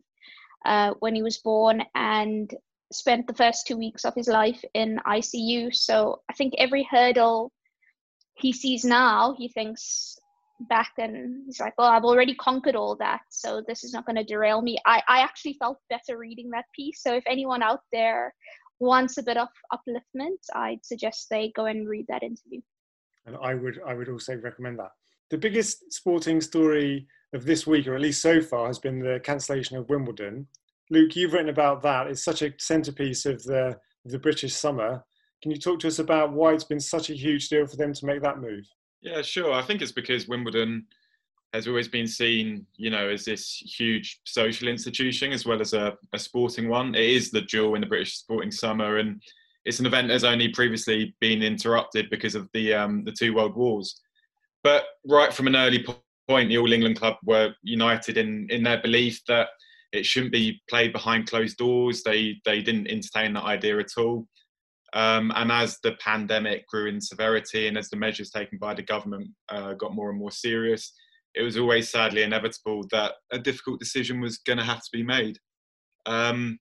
uh, 0.66 0.94
when 1.00 1.16
he 1.16 1.22
was 1.22 1.38
born, 1.38 1.84
and 1.94 2.52
spent 2.92 3.28
the 3.28 3.34
first 3.34 3.68
two 3.68 3.78
weeks 3.78 4.06
of 4.06 4.16
his 4.16 4.28
life 4.28 4.64
in 4.74 5.00
ICU. 5.06 5.74
So 5.76 6.22
I 6.30 6.34
think 6.34 6.54
every 6.58 6.88
hurdle 6.90 7.52
he 8.36 8.52
sees 8.52 8.84
now, 8.84 9.36
he 9.38 9.48
thinks 9.48 10.18
back 10.62 10.92
and 10.98 11.44
he's 11.46 11.60
like, 11.60 11.74
Well, 11.78 11.88
I've 11.88 12.06
already 12.06 12.36
conquered 12.36 12.76
all 12.76 12.96
that, 12.98 13.22
so 13.30 13.62
this 13.68 13.84
is 13.84 13.94
not 13.94 14.06
going 14.06 14.16
to 14.16 14.24
derail 14.24 14.62
me." 14.62 14.78
I 14.86 15.02
I 15.08 15.20
actually 15.20 15.58
felt 15.60 15.80
better 15.90 16.18
reading 16.18 16.50
that 16.52 16.66
piece. 16.76 17.02
So 17.02 17.14
if 17.16 17.24
anyone 17.28 17.62
out 17.62 17.82
there 17.92 18.34
wants 18.80 19.18
a 19.18 19.24
bit 19.24 19.38
of 19.38 19.48
upliftment, 19.74 20.40
I'd 20.54 20.86
suggest 20.86 21.28
they 21.30 21.52
go 21.56 21.66
and 21.66 21.88
read 21.88 22.06
that 22.10 22.24
interview. 22.24 22.62
And 23.26 23.38
I 23.42 23.54
would 23.54 23.80
I 23.86 23.94
would 23.94 24.10
also 24.10 24.36
recommend 24.36 24.80
that. 24.80 24.92
The 25.30 25.38
biggest 25.38 25.92
sporting 25.92 26.40
story 26.42 27.08
of 27.34 27.46
this 27.46 27.66
week, 27.66 27.88
or 27.88 27.96
at 27.96 28.02
least 28.02 28.22
so 28.22 28.42
far, 28.42 28.68
has 28.68 28.80
been 28.80 29.00
the 29.00 29.20
cancellation 29.24 29.78
of 29.78 29.90
Wimbledon. 29.90 30.48
Luke, 30.92 31.16
you've 31.16 31.34
written 31.34 31.50
about 31.50 31.82
that. 31.82 32.08
It's 32.08 32.24
such 32.24 32.42
a 32.44 32.54
centerpiece 32.58 33.26
of 33.26 33.44
the 33.44 33.78
the 34.06 34.20
British 34.20 34.54
summer. 34.54 35.04
Can 35.42 35.52
you 35.52 35.58
talk 35.58 35.80
to 35.80 35.88
us 35.88 36.00
about 36.00 36.34
why 36.34 36.54
it's 36.54 36.64
been 36.64 36.80
such 36.80 37.10
a 37.10 37.16
huge 37.16 37.50
deal 37.50 37.66
for 37.66 37.76
them 37.76 37.94
to 37.94 38.06
make 38.06 38.22
that 38.22 38.40
move? 38.40 38.66
Yeah, 39.02 39.22
sure. 39.22 39.54
I 39.54 39.62
think 39.62 39.82
it's 39.82 39.92
because 39.92 40.28
Wimbledon 40.28 40.86
has 41.54 41.68
always 41.68 41.88
been 41.88 42.08
seen, 42.08 42.66
you 42.76 42.90
know, 42.90 43.08
as 43.10 43.26
this 43.26 43.50
huge 43.56 44.20
social 44.26 44.68
institution 44.68 45.32
as 45.32 45.46
well 45.46 45.62
as 45.62 45.74
a, 45.74 45.96
a 46.14 46.20
sporting 46.20 46.68
one. 46.68 46.94
It 46.96 47.10
is 47.10 47.32
the 47.32 47.42
jewel 47.42 47.76
in 47.76 47.82
the 47.82 47.88
British 47.88 48.18
sporting 48.18 48.52
summer, 48.52 48.98
and 48.98 49.22
it's 49.64 49.80
an 49.80 49.86
event 49.86 50.10
that's 50.10 50.24
only 50.24 50.50
previously 50.50 51.16
been 51.22 51.42
interrupted 51.42 52.10
because 52.10 52.36
of 52.36 52.50
the 52.54 52.74
um, 52.74 53.04
the 53.06 53.12
two 53.12 53.34
world 53.34 53.56
wars. 53.56 54.02
But 54.64 54.86
right 55.08 55.34
from 55.34 55.48
an 55.48 55.56
early 55.56 55.86
point, 56.28 56.50
the 56.50 56.58
All 56.58 56.74
England 56.74 57.00
club 57.00 57.16
were 57.24 57.54
united 57.64 58.18
in 58.18 58.48
in 58.50 58.64
their 58.64 58.82
belief 58.82 59.22
that 59.28 59.50
it 59.92 60.06
shouldn't 60.06 60.34
be 60.34 60.62
played 60.70 60.92
behind 60.92 61.30
closed 61.30 61.58
doors. 61.58 62.04
They 62.04 62.42
they 62.46 62.62
didn't 62.62 62.88
entertain 62.92 63.34
that 63.34 63.44
idea 63.44 63.80
at 63.80 63.98
all. 63.98 64.28
Um, 64.96 65.34
and 65.36 65.52
as 65.52 65.78
the 65.84 65.92
pandemic 66.00 66.66
grew 66.68 66.88
in 66.88 67.02
severity 67.02 67.68
and 67.68 67.78
as 67.78 67.90
the 67.90 67.98
measures 67.98 68.32
taken 68.32 68.58
by 68.58 68.74
the 68.74 68.82
government 68.82 69.28
uh, 69.50 69.74
got 69.74 69.94
more 69.94 70.10
and 70.10 70.18
more 70.18 70.32
serious, 70.32 70.94
it 71.36 71.42
was 71.42 71.58
always 71.58 71.90
sadly 71.90 72.24
inevitable 72.24 72.88
that 72.92 73.14
a 73.32 73.38
difficult 73.38 73.80
decision 73.80 74.22
was 74.22 74.38
going 74.38 74.58
to 74.58 74.64
have 74.64 74.80
to 74.80 74.90
be 74.94 75.04
made. 75.04 75.38
Um, 76.06 76.58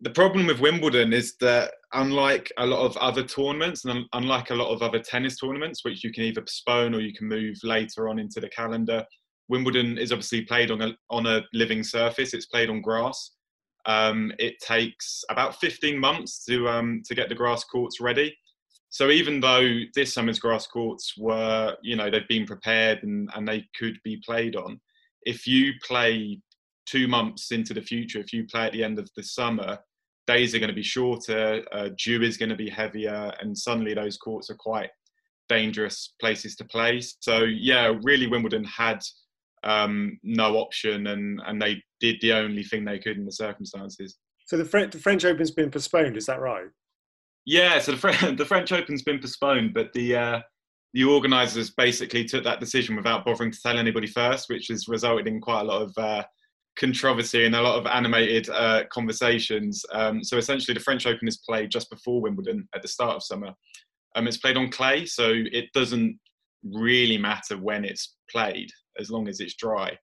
the 0.00 0.10
problem 0.10 0.48
with 0.48 0.58
Wimbledon 0.58 1.12
is 1.12 1.36
that 1.40 1.72
unlike 1.92 2.50
a 2.58 2.66
lot 2.66 2.84
of 2.84 2.96
other 2.96 3.22
tournaments 3.22 3.84
and 3.84 4.04
unlike 4.12 4.50
a 4.50 4.54
lot 4.54 4.72
of 4.74 4.82
other 4.82 4.98
tennis 4.98 5.38
tournaments, 5.38 5.84
which 5.84 6.02
you 6.02 6.12
can 6.12 6.24
either 6.24 6.40
postpone 6.40 6.94
or 6.94 7.00
you 7.00 7.14
can 7.14 7.28
move 7.28 7.56
later 7.62 8.08
on 8.08 8.18
into 8.18 8.40
the 8.40 8.48
calendar, 8.48 9.04
Wimbledon 9.48 9.98
is 9.98 10.10
obviously 10.10 10.42
played 10.42 10.70
on 10.70 10.82
a 10.82 10.96
on 11.10 11.26
a 11.26 11.42
living 11.52 11.84
surface. 11.84 12.34
It's 12.34 12.46
played 12.46 12.70
on 12.70 12.82
grass. 12.82 13.30
Um, 13.86 14.32
it 14.38 14.60
takes 14.60 15.24
about 15.28 15.60
15 15.60 15.98
months 15.98 16.44
to 16.46 16.68
um, 16.68 17.02
to 17.04 17.14
get 17.14 17.28
the 17.28 17.34
grass 17.34 17.64
courts 17.64 18.00
ready. 18.00 18.36
So 18.88 19.10
even 19.10 19.40
though 19.40 19.80
this 19.94 20.14
summer's 20.14 20.38
grass 20.38 20.68
courts 20.68 21.14
were, 21.18 21.76
you 21.82 21.96
know, 21.96 22.10
they've 22.10 22.28
been 22.28 22.46
prepared 22.46 23.02
and, 23.02 23.28
and 23.34 23.46
they 23.46 23.66
could 23.76 23.98
be 24.04 24.22
played 24.24 24.54
on, 24.54 24.80
if 25.22 25.48
you 25.48 25.72
play 25.82 26.38
two 26.86 27.08
months 27.08 27.50
into 27.50 27.74
the 27.74 27.82
future, 27.82 28.20
if 28.20 28.32
you 28.32 28.46
play 28.46 28.66
at 28.66 28.72
the 28.72 28.84
end 28.84 29.00
of 29.00 29.10
the 29.16 29.22
summer, 29.24 29.78
days 30.26 30.54
are 30.54 30.58
going 30.58 30.68
to 30.68 30.74
be 30.74 30.82
shorter, 30.82 31.64
uh, 31.72 31.88
dew 31.98 32.22
is 32.22 32.36
going 32.36 32.50
to 32.50 32.56
be 32.56 32.70
heavier, 32.70 33.32
and 33.40 33.56
suddenly 33.56 33.94
those 33.94 34.16
courts 34.16 34.48
are 34.50 34.56
quite 34.56 34.90
dangerous 35.48 36.14
places 36.20 36.56
to 36.56 36.64
play. 36.64 37.00
So 37.20 37.42
yeah, 37.42 37.94
really 38.02 38.26
Wimbledon 38.26 38.64
had 38.64 39.00
um, 39.64 40.18
no 40.22 40.56
option, 40.56 41.08
and 41.08 41.40
and 41.46 41.60
they 41.60 41.82
did 42.00 42.16
the 42.20 42.32
only 42.32 42.62
thing 42.62 42.84
they 42.84 42.98
could 42.98 43.16
in 43.16 43.24
the 43.24 43.32
circumstances. 43.32 44.18
So 44.46 44.58
the, 44.58 44.64
French, 44.64 44.92
the 44.92 44.98
French 44.98 45.24
Open's 45.24 45.50
been 45.50 45.70
postponed. 45.70 46.16
Is 46.16 46.26
that 46.26 46.40
right? 46.40 46.66
Yeah, 47.46 47.78
so 47.78 47.92
the, 47.92 47.98
French, 47.98 48.20
the 48.38 48.44
French 48.44 48.72
Open's 48.72 49.02
been 49.02 49.18
postponed, 49.18 49.74
but 49.74 49.92
the 49.92 50.16
uh, 50.16 50.40
the 50.92 51.04
organisers 51.04 51.70
basically 51.70 52.24
took 52.24 52.44
that 52.44 52.60
decision 52.60 52.94
without 52.94 53.24
bothering 53.24 53.50
to 53.50 53.60
tell 53.60 53.78
anybody 53.78 54.06
first, 54.06 54.48
which 54.48 54.68
has 54.68 54.86
resulted 54.86 55.26
in 55.26 55.40
quite 55.40 55.62
a 55.62 55.64
lot 55.64 55.82
of 55.82 55.92
uh, 55.98 56.22
controversy 56.76 57.46
and 57.46 57.54
a 57.54 57.62
lot 57.62 57.78
of 57.78 57.86
animated 57.86 58.48
uh, 58.50 58.84
conversations. 58.92 59.84
Um, 59.92 60.22
so 60.22 60.38
essentially, 60.38 60.74
the 60.74 60.80
French 60.80 61.06
Open 61.06 61.26
is 61.26 61.38
played 61.38 61.70
just 61.70 61.90
before 61.90 62.20
Wimbledon 62.20 62.68
at 62.74 62.82
the 62.82 62.88
start 62.88 63.16
of 63.16 63.22
summer. 63.22 63.52
Um, 64.14 64.28
it's 64.28 64.36
played 64.36 64.56
on 64.56 64.70
clay, 64.70 65.06
so 65.06 65.32
it 65.34 65.72
doesn't 65.72 66.18
really 66.72 67.18
matter 67.18 67.56
when 67.58 67.84
it's 67.84 68.16
played 68.30 68.70
as 68.98 69.10
long 69.10 69.28
as 69.28 69.40
it's 69.40 69.54
dry. 69.54 69.96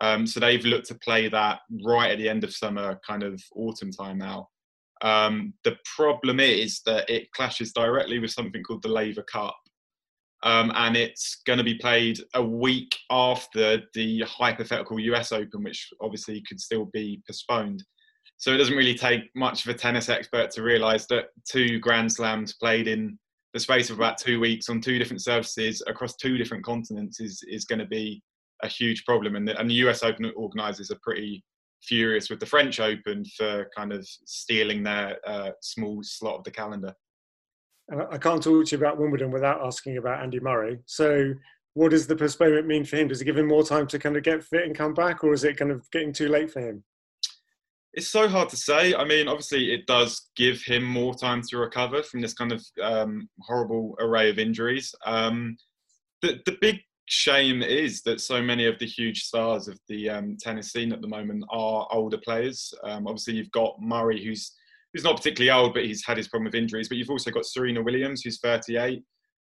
Um, 0.00 0.26
so 0.26 0.40
they've 0.40 0.64
looked 0.64 0.88
to 0.88 0.96
play 0.96 1.28
that 1.28 1.60
right 1.84 2.10
at 2.10 2.18
the 2.18 2.28
end 2.28 2.44
of 2.44 2.54
summer, 2.54 2.98
kind 3.06 3.22
of 3.22 3.40
autumn 3.54 3.92
time 3.92 4.18
now. 4.18 4.48
Um, 5.02 5.54
the 5.64 5.76
problem 5.96 6.40
is 6.40 6.80
that 6.86 7.08
it 7.10 7.30
clashes 7.32 7.72
directly 7.72 8.18
with 8.18 8.30
something 8.30 8.62
called 8.62 8.82
the 8.82 8.88
Laver 8.88 9.22
Cup. 9.22 9.56
Um, 10.44 10.72
and 10.74 10.96
it's 10.96 11.40
going 11.46 11.58
to 11.58 11.64
be 11.64 11.76
played 11.76 12.18
a 12.34 12.42
week 12.42 12.96
after 13.10 13.82
the 13.94 14.22
hypothetical 14.22 14.98
US 14.98 15.30
Open, 15.30 15.62
which 15.62 15.88
obviously 16.00 16.42
could 16.48 16.60
still 16.60 16.86
be 16.92 17.22
postponed. 17.26 17.84
So 18.38 18.52
it 18.52 18.56
doesn't 18.56 18.76
really 18.76 18.96
take 18.96 19.30
much 19.36 19.64
of 19.64 19.72
a 19.72 19.78
tennis 19.78 20.08
expert 20.08 20.50
to 20.52 20.62
realise 20.62 21.06
that 21.06 21.26
two 21.48 21.78
Grand 21.78 22.12
Slams 22.12 22.54
played 22.54 22.88
in 22.88 23.18
the 23.52 23.60
space 23.60 23.90
of 23.90 23.98
about 23.98 24.18
two 24.18 24.40
weeks 24.40 24.68
on 24.68 24.80
two 24.80 24.98
different 24.98 25.22
surfaces 25.22 25.82
across 25.86 26.16
two 26.16 26.38
different 26.38 26.64
continents 26.64 27.20
is, 27.20 27.42
is 27.48 27.64
going 27.64 27.78
to 27.78 27.86
be 27.86 28.22
a 28.62 28.68
huge 28.68 29.04
problem. 29.04 29.36
And 29.36 29.46
the, 29.46 29.58
and 29.58 29.68
the 29.68 29.74
US 29.86 30.02
Open 30.02 30.30
organisers 30.36 30.90
are 30.90 30.98
pretty 31.02 31.44
furious 31.82 32.30
with 32.30 32.40
the 32.40 32.46
French 32.46 32.80
Open 32.80 33.24
for 33.36 33.68
kind 33.76 33.92
of 33.92 34.06
stealing 34.24 34.82
their 34.82 35.18
uh, 35.26 35.50
small 35.60 36.00
slot 36.02 36.38
of 36.38 36.44
the 36.44 36.50
calendar. 36.50 36.94
I 38.10 38.16
can't 38.16 38.42
talk 38.42 38.66
to 38.66 38.70
you 38.70 38.78
about 38.78 38.98
Wimbledon 38.98 39.30
without 39.30 39.64
asking 39.64 39.98
about 39.98 40.22
Andy 40.22 40.40
Murray. 40.40 40.78
So, 40.86 41.34
what 41.74 41.90
does 41.90 42.06
the 42.06 42.16
postponement 42.16 42.66
mean 42.66 42.84
for 42.84 42.96
him? 42.96 43.08
Does 43.08 43.20
it 43.20 43.24
give 43.24 43.36
him 43.36 43.48
more 43.48 43.64
time 43.64 43.86
to 43.88 43.98
kind 43.98 44.16
of 44.16 44.22
get 44.22 44.44
fit 44.44 44.66
and 44.66 44.76
come 44.76 44.94
back, 44.94 45.24
or 45.24 45.32
is 45.32 45.44
it 45.44 45.56
kind 45.56 45.70
of 45.70 45.90
getting 45.90 46.12
too 46.12 46.28
late 46.28 46.50
for 46.50 46.60
him? 46.60 46.84
It's 47.94 48.08
so 48.08 48.26
hard 48.26 48.48
to 48.50 48.56
say. 48.56 48.94
I 48.94 49.04
mean, 49.04 49.28
obviously, 49.28 49.72
it 49.72 49.86
does 49.86 50.30
give 50.34 50.62
him 50.62 50.82
more 50.82 51.14
time 51.14 51.42
to 51.50 51.58
recover 51.58 52.02
from 52.02 52.22
this 52.22 52.32
kind 52.32 52.52
of 52.52 52.64
um, 52.82 53.28
horrible 53.40 53.94
array 54.00 54.30
of 54.30 54.38
injuries. 54.38 54.94
Um, 55.04 55.56
the 56.22 56.40
the 56.46 56.56
big 56.60 56.80
shame 57.06 57.62
is 57.62 58.00
that 58.02 58.20
so 58.20 58.40
many 58.40 58.66
of 58.66 58.78
the 58.78 58.86
huge 58.86 59.24
stars 59.24 59.68
of 59.68 59.78
the 59.88 60.08
um, 60.08 60.36
tennis 60.40 60.72
scene 60.72 60.92
at 60.92 61.02
the 61.02 61.08
moment 61.08 61.44
are 61.50 61.86
older 61.90 62.18
players. 62.18 62.72
Um, 62.84 63.06
obviously, 63.06 63.34
you've 63.34 63.50
got 63.50 63.76
Murray, 63.80 64.24
who's 64.24 64.52
who's 64.92 65.04
not 65.04 65.16
particularly 65.16 65.50
old, 65.50 65.74
but 65.74 65.84
he's 65.84 66.04
had 66.04 66.16
his 66.16 66.28
problem 66.28 66.46
with 66.46 66.54
injuries. 66.54 66.88
But 66.88 66.98
you've 66.98 67.10
also 67.10 67.30
got 67.30 67.46
Serena 67.46 67.82
Williams, 67.82 68.22
who's 68.22 68.40
38. 68.40 69.02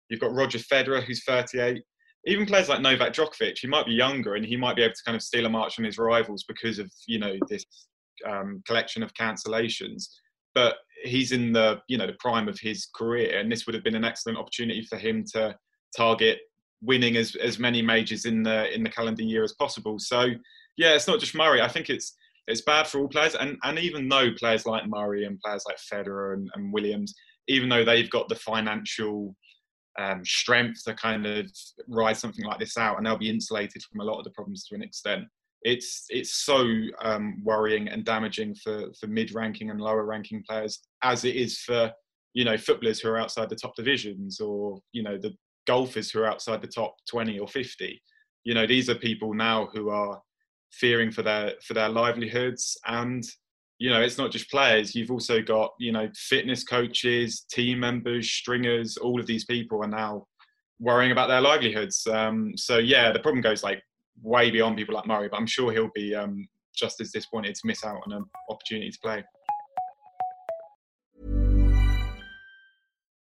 You've 0.10 0.20
got 0.20 0.34
Roger 0.34 0.60
Federer, 0.60 1.04
who's 1.04 1.24
38. 1.24 1.84
Even 2.26 2.46
players 2.46 2.68
like 2.68 2.82
Novak 2.82 3.14
Djokovic, 3.14 3.58
he 3.60 3.68
might 3.68 3.86
be 3.86 3.94
younger 3.94 4.36
and 4.36 4.46
he 4.46 4.58
might 4.58 4.76
be 4.76 4.82
able 4.82 4.94
to 4.94 5.04
kind 5.06 5.16
of 5.16 5.22
steal 5.22 5.46
a 5.46 5.50
march 5.50 5.80
on 5.80 5.86
his 5.86 5.98
rivals 5.98 6.44
because 6.48 6.78
of 6.78 6.92
you 7.08 7.18
know 7.18 7.38
this 7.48 7.64
um, 8.28 8.64
collection 8.66 9.04
of 9.04 9.14
cancellations. 9.14 10.08
But 10.56 10.76
he's 11.04 11.32
in 11.32 11.54
the 11.54 11.80
you 11.88 11.98
know 11.98 12.08
the 12.08 12.18
prime 12.20 12.48
of 12.48 12.60
his 12.60 12.88
career, 12.96 13.40
and 13.40 13.52
this 13.52 13.66
would 13.66 13.76
have 13.76 13.84
been 13.84 13.96
an 13.96 14.06
excellent 14.06 14.38
opportunity 14.38 14.84
for 14.84 14.98
him 14.98 15.24
to 15.34 15.56
target 15.96 16.40
winning 16.82 17.18
as 17.18 17.36
as 17.36 17.60
many 17.60 17.82
majors 17.82 18.26
in 18.26 18.44
the 18.44 18.74
in 18.74 18.84
the 18.84 18.90
calendar 18.90 19.24
year 19.24 19.44
as 19.44 19.54
possible. 19.54 20.00
So 20.00 20.28
yeah, 20.78 20.94
it's 20.96 21.08
not 21.08 21.20
just 21.20 21.36
Murray. 21.36 21.62
I 21.62 21.68
think 21.68 21.90
it's 21.90 22.16
it's 22.48 22.62
bad 22.62 22.88
for 22.88 23.00
all 23.00 23.08
players, 23.08 23.36
and 23.36 23.58
and 23.64 23.78
even 23.80 24.10
though 24.10 24.32
players 24.38 24.66
like 24.66 24.88
Murray 24.88 25.26
and 25.26 25.40
players 25.40 25.64
like 25.68 25.78
Federer 25.78 26.34
and, 26.34 26.50
and 26.56 26.74
Williams, 26.74 27.14
even 27.48 27.70
though 27.70 27.86
they've 27.86 28.10
got 28.10 28.30
the 28.30 28.36
financial 28.36 29.36
um, 30.00 30.24
strength 30.26 30.84
to 30.86 30.94
kind 30.94 31.26
of 31.26 31.52
ride 31.88 32.18
something 32.18 32.46
like 32.46 32.60
this 32.60 32.78
out, 32.78 32.98
and 32.98 33.06
they'll 33.06 33.18
be 33.18 33.30
insulated 33.30 33.84
from 33.84 34.00
a 34.00 34.04
lot 34.04 34.18
of 34.18 34.24
the 34.24 34.32
problems 34.32 34.66
to 34.66 34.76
an 34.76 34.82
extent. 34.82 35.26
It's 35.64 36.06
it's 36.10 36.46
so 36.46 36.66
um, 37.02 37.42
worrying 37.44 37.90
and 37.90 38.06
damaging 38.06 38.56
for 38.56 38.92
for 39.00 39.08
mid-ranking 39.08 39.70
and 39.70 39.82
lower-ranking 39.82 40.44
players, 40.48 40.80
as 41.04 41.26
it 41.26 41.36
is 41.36 41.60
for 41.60 41.92
you 42.34 42.46
know 42.46 42.58
footballers 42.58 43.00
who 43.00 43.10
are 43.10 43.20
outside 43.20 43.50
the 43.50 43.56
top 43.56 43.76
divisions, 43.76 44.40
or 44.40 44.80
you 44.92 45.04
know 45.04 45.18
the 45.18 45.34
golfers 45.68 46.10
who 46.12 46.22
are 46.22 46.28
outside 46.28 46.62
the 46.62 46.68
top 46.68 46.96
20 47.10 47.40
or 47.40 47.48
50. 47.48 48.02
You 48.46 48.54
know 48.54 48.66
these 48.66 48.90
are 48.90 48.96
people 48.96 49.34
now 49.34 49.70
who 49.74 49.90
are 49.90 50.22
fearing 50.72 51.12
for 51.12 51.24
their 51.24 51.54
for 51.62 51.74
their 51.74 51.90
livelihoods 51.90 52.78
and 52.88 53.26
you 53.80 53.90
know, 53.90 54.02
it's 54.02 54.18
not 54.18 54.32
just 54.32 54.52
players. 54.52 54.94
You've 54.94 55.10
also 55.10 55.42
got, 55.42 55.72
you 55.80 55.94
know, 55.94 56.10
fitness 56.14 56.66
coaches, 56.66 57.46
team 57.50 57.80
members, 57.80 58.30
stringers. 58.30 58.98
All 58.98 59.20
of 59.20 59.26
these 59.26 59.46
people 59.46 59.82
are 59.84 59.88
now 59.88 60.28
worrying 60.80 61.14
about 61.14 61.30
their 61.30 61.42
livelihoods. 61.42 62.06
Um, 62.06 62.54
so 62.58 62.78
yeah, 62.78 63.12
the 63.14 63.20
problem 63.20 63.42
goes 63.42 63.64
like 63.64 63.82
way 64.22 64.52
beyond 64.52 64.78
people 64.78 64.96
like 64.96 65.08
Murray. 65.08 65.30
But 65.30 65.38
I'm 65.38 65.48
sure 65.48 65.72
he'll 65.72 65.92
be 65.94 66.16
um, 66.16 66.48
just 66.76 67.02
as 67.02 67.12
disappointed 67.12 67.56
to 67.56 67.68
miss 67.68 67.84
out 67.84 68.02
on 68.06 68.14
an 68.14 68.26
opportunity 68.50 68.92
to 68.92 69.00
play. 69.00 69.24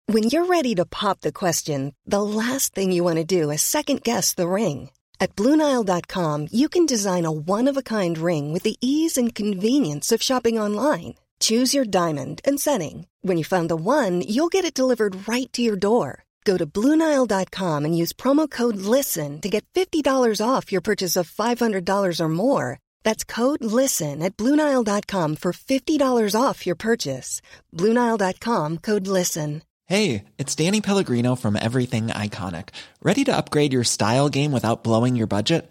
When 0.07 0.25
you're 0.25 0.47
ready 0.47 0.75
to 0.75 0.85
pop 0.85 1.21
the 1.21 1.33
question, 1.33 1.95
the 2.05 2.23
last 2.23 2.75
thing 2.75 2.93
you 2.93 3.05
want 3.05 3.17
to 3.17 3.25
do 3.25 3.51
is 3.51 3.63
second 3.63 4.03
guess 4.03 4.35
the 4.35 4.49
ring 4.49 4.91
at 5.23 5.37
Bluenile.com, 5.37 6.49
you 6.51 6.69
can 6.69 6.85
design 6.85 7.25
a 7.25 7.31
one 7.31 7.69
of 7.69 7.77
a 7.77 7.89
kind 7.97 8.19
ring 8.19 8.53
with 8.53 8.65
the 8.65 8.77
ease 8.81 9.17
and 9.17 9.33
convenience 9.33 10.11
of 10.11 10.21
shopping 10.21 10.59
online. 10.59 11.15
Choose 11.39 11.73
your 11.73 11.85
diamond 11.85 12.41
and 12.45 12.59
setting. 12.59 13.07
When 13.21 13.39
you 13.39 13.45
find 13.45 13.71
the 13.71 13.77
one, 13.77 14.23
you'll 14.23 14.51
get 14.51 14.65
it 14.65 14.75
delivered 14.75 15.29
right 15.29 15.53
to 15.53 15.63
your 15.63 15.77
door. 15.77 16.25
Go 16.45 16.57
to 16.57 16.67
Bluenile.com 16.67 17.85
and 17.85 17.97
use 17.97 18.13
promo 18.13 18.51
code 18.51 18.77
LISTEN 18.77 19.41
to 19.41 19.49
get 19.49 19.65
$50 19.75 20.05
off 20.45 20.73
your 20.73 20.81
purchase 20.81 21.17
of 21.17 21.31
$500 21.31 22.21
or 22.21 22.29
more. 22.29 22.79
That's 23.05 23.25
code 23.25 23.63
LISTEN 23.63 24.23
at 24.23 24.37
Bluenile.com 24.37 25.37
for 25.37 25.53
$50 25.53 26.41
off 26.41 26.67
your 26.67 26.77
purchase. 26.77 27.41
Bluenile.com 27.77 28.79
code 28.79 29.07
LISTEN. 29.07 29.63
Hey, 29.87 30.25
it's 30.39 30.55
Danny 30.55 30.81
Pellegrino 30.81 31.35
from 31.35 31.57
Everything 31.57 32.07
Iconic. 32.07 32.71
Ready 33.03 33.25
to 33.25 33.37
upgrade 33.37 33.73
your 33.73 33.85
style 33.85 34.29
game 34.29 34.53
without 34.53 34.85
blowing 34.85 35.17
your 35.17 35.27
budget? 35.27 35.71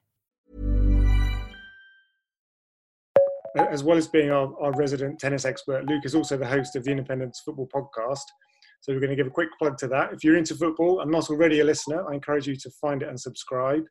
As 3.57 3.83
well 3.83 3.97
as 3.97 4.07
being 4.07 4.31
our, 4.31 4.53
our 4.61 4.71
resident 4.73 5.19
tennis 5.19 5.43
expert, 5.43 5.85
Luke 5.85 6.05
is 6.05 6.15
also 6.15 6.37
the 6.37 6.47
host 6.47 6.75
of 6.75 6.85
the 6.85 6.91
Independence 6.91 7.41
Football 7.43 7.67
Podcast. 7.67 8.23
So 8.79 8.93
we're 8.93 8.99
going 8.99 9.09
to 9.09 9.15
give 9.15 9.27
a 9.27 9.31
quick 9.31 9.49
plug 9.59 9.77
to 9.79 9.87
that. 9.89 10.13
If 10.13 10.23
you're 10.23 10.37
into 10.37 10.55
football 10.55 11.01
and 11.01 11.11
not 11.11 11.29
already 11.29 11.59
a 11.59 11.65
listener, 11.65 12.09
I 12.09 12.15
encourage 12.15 12.47
you 12.47 12.55
to 12.55 12.71
find 12.81 13.03
it 13.03 13.09
and 13.09 13.19
subscribe. 13.19 13.83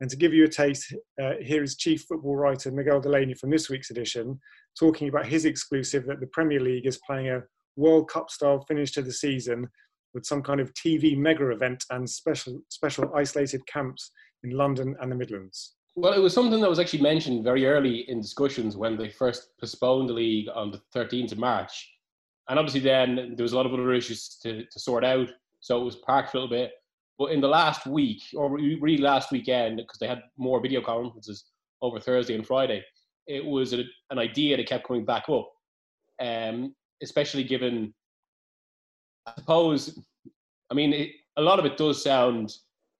And 0.00 0.08
to 0.10 0.16
give 0.16 0.32
you 0.32 0.44
a 0.44 0.48
taste, 0.48 0.94
uh, 1.20 1.32
here 1.40 1.62
is 1.62 1.76
chief 1.76 2.04
football 2.08 2.36
writer 2.36 2.70
Miguel 2.70 3.00
Delaney 3.00 3.34
from 3.34 3.50
this 3.50 3.68
week's 3.68 3.90
edition 3.90 4.38
talking 4.78 5.08
about 5.08 5.26
his 5.26 5.44
exclusive 5.46 6.06
that 6.06 6.20
the 6.20 6.26
Premier 6.28 6.60
League 6.60 6.86
is 6.86 7.00
playing 7.06 7.28
a 7.28 7.42
World 7.76 8.08
Cup 8.08 8.30
style 8.30 8.64
finish 8.68 8.92
to 8.92 9.02
the 9.02 9.12
season 9.12 9.68
with 10.14 10.26
some 10.26 10.42
kind 10.42 10.60
of 10.60 10.72
TV 10.74 11.16
mega 11.16 11.50
event 11.50 11.84
and 11.90 12.08
special 12.08 12.60
special 12.68 13.10
isolated 13.14 13.66
camps 13.66 14.10
in 14.42 14.50
London 14.50 14.96
and 15.00 15.10
the 15.10 15.16
Midlands. 15.16 15.74
Well, 15.96 16.12
it 16.12 16.20
was 16.20 16.32
something 16.32 16.60
that 16.60 16.70
was 16.70 16.78
actually 16.78 17.02
mentioned 17.02 17.44
very 17.44 17.66
early 17.66 18.08
in 18.08 18.20
discussions 18.20 18.76
when 18.76 18.96
they 18.96 19.10
first 19.10 19.50
postponed 19.58 20.08
the 20.08 20.14
league 20.14 20.48
on 20.54 20.70
the 20.70 20.80
13th 20.94 21.32
of 21.32 21.38
March. 21.38 21.90
And 22.48 22.58
obviously, 22.58 22.80
then 22.80 23.34
there 23.36 23.42
was 23.42 23.52
a 23.52 23.56
lot 23.56 23.66
of 23.66 23.72
other 23.72 23.92
issues 23.92 24.38
to, 24.42 24.64
to 24.64 24.78
sort 24.78 25.04
out, 25.04 25.28
so 25.60 25.80
it 25.80 25.84
was 25.84 25.96
parked 25.96 26.34
a 26.34 26.36
little 26.36 26.48
bit. 26.48 26.72
But 27.18 27.32
in 27.32 27.40
the 27.40 27.48
last 27.48 27.86
week, 27.86 28.22
or 28.34 28.50
really 28.52 28.98
last 28.98 29.30
weekend, 29.30 29.76
because 29.76 29.98
they 29.98 30.08
had 30.08 30.22
more 30.38 30.60
video 30.60 30.80
conferences 30.80 31.44
over 31.82 32.00
Thursday 32.00 32.34
and 32.34 32.46
Friday, 32.46 32.84
it 33.26 33.44
was 33.44 33.72
a, 33.72 33.84
an 34.10 34.18
idea 34.18 34.56
that 34.56 34.66
kept 34.66 34.86
coming 34.86 35.04
back 35.04 35.28
up. 35.28 35.50
Um, 36.20 36.74
especially 37.02 37.44
given, 37.44 37.94
I 39.26 39.32
suppose, 39.38 39.98
I 40.70 40.74
mean, 40.74 40.92
it, 40.92 41.10
a 41.36 41.42
lot 41.42 41.58
of 41.58 41.64
it 41.64 41.76
does 41.76 42.02
sound 42.02 42.54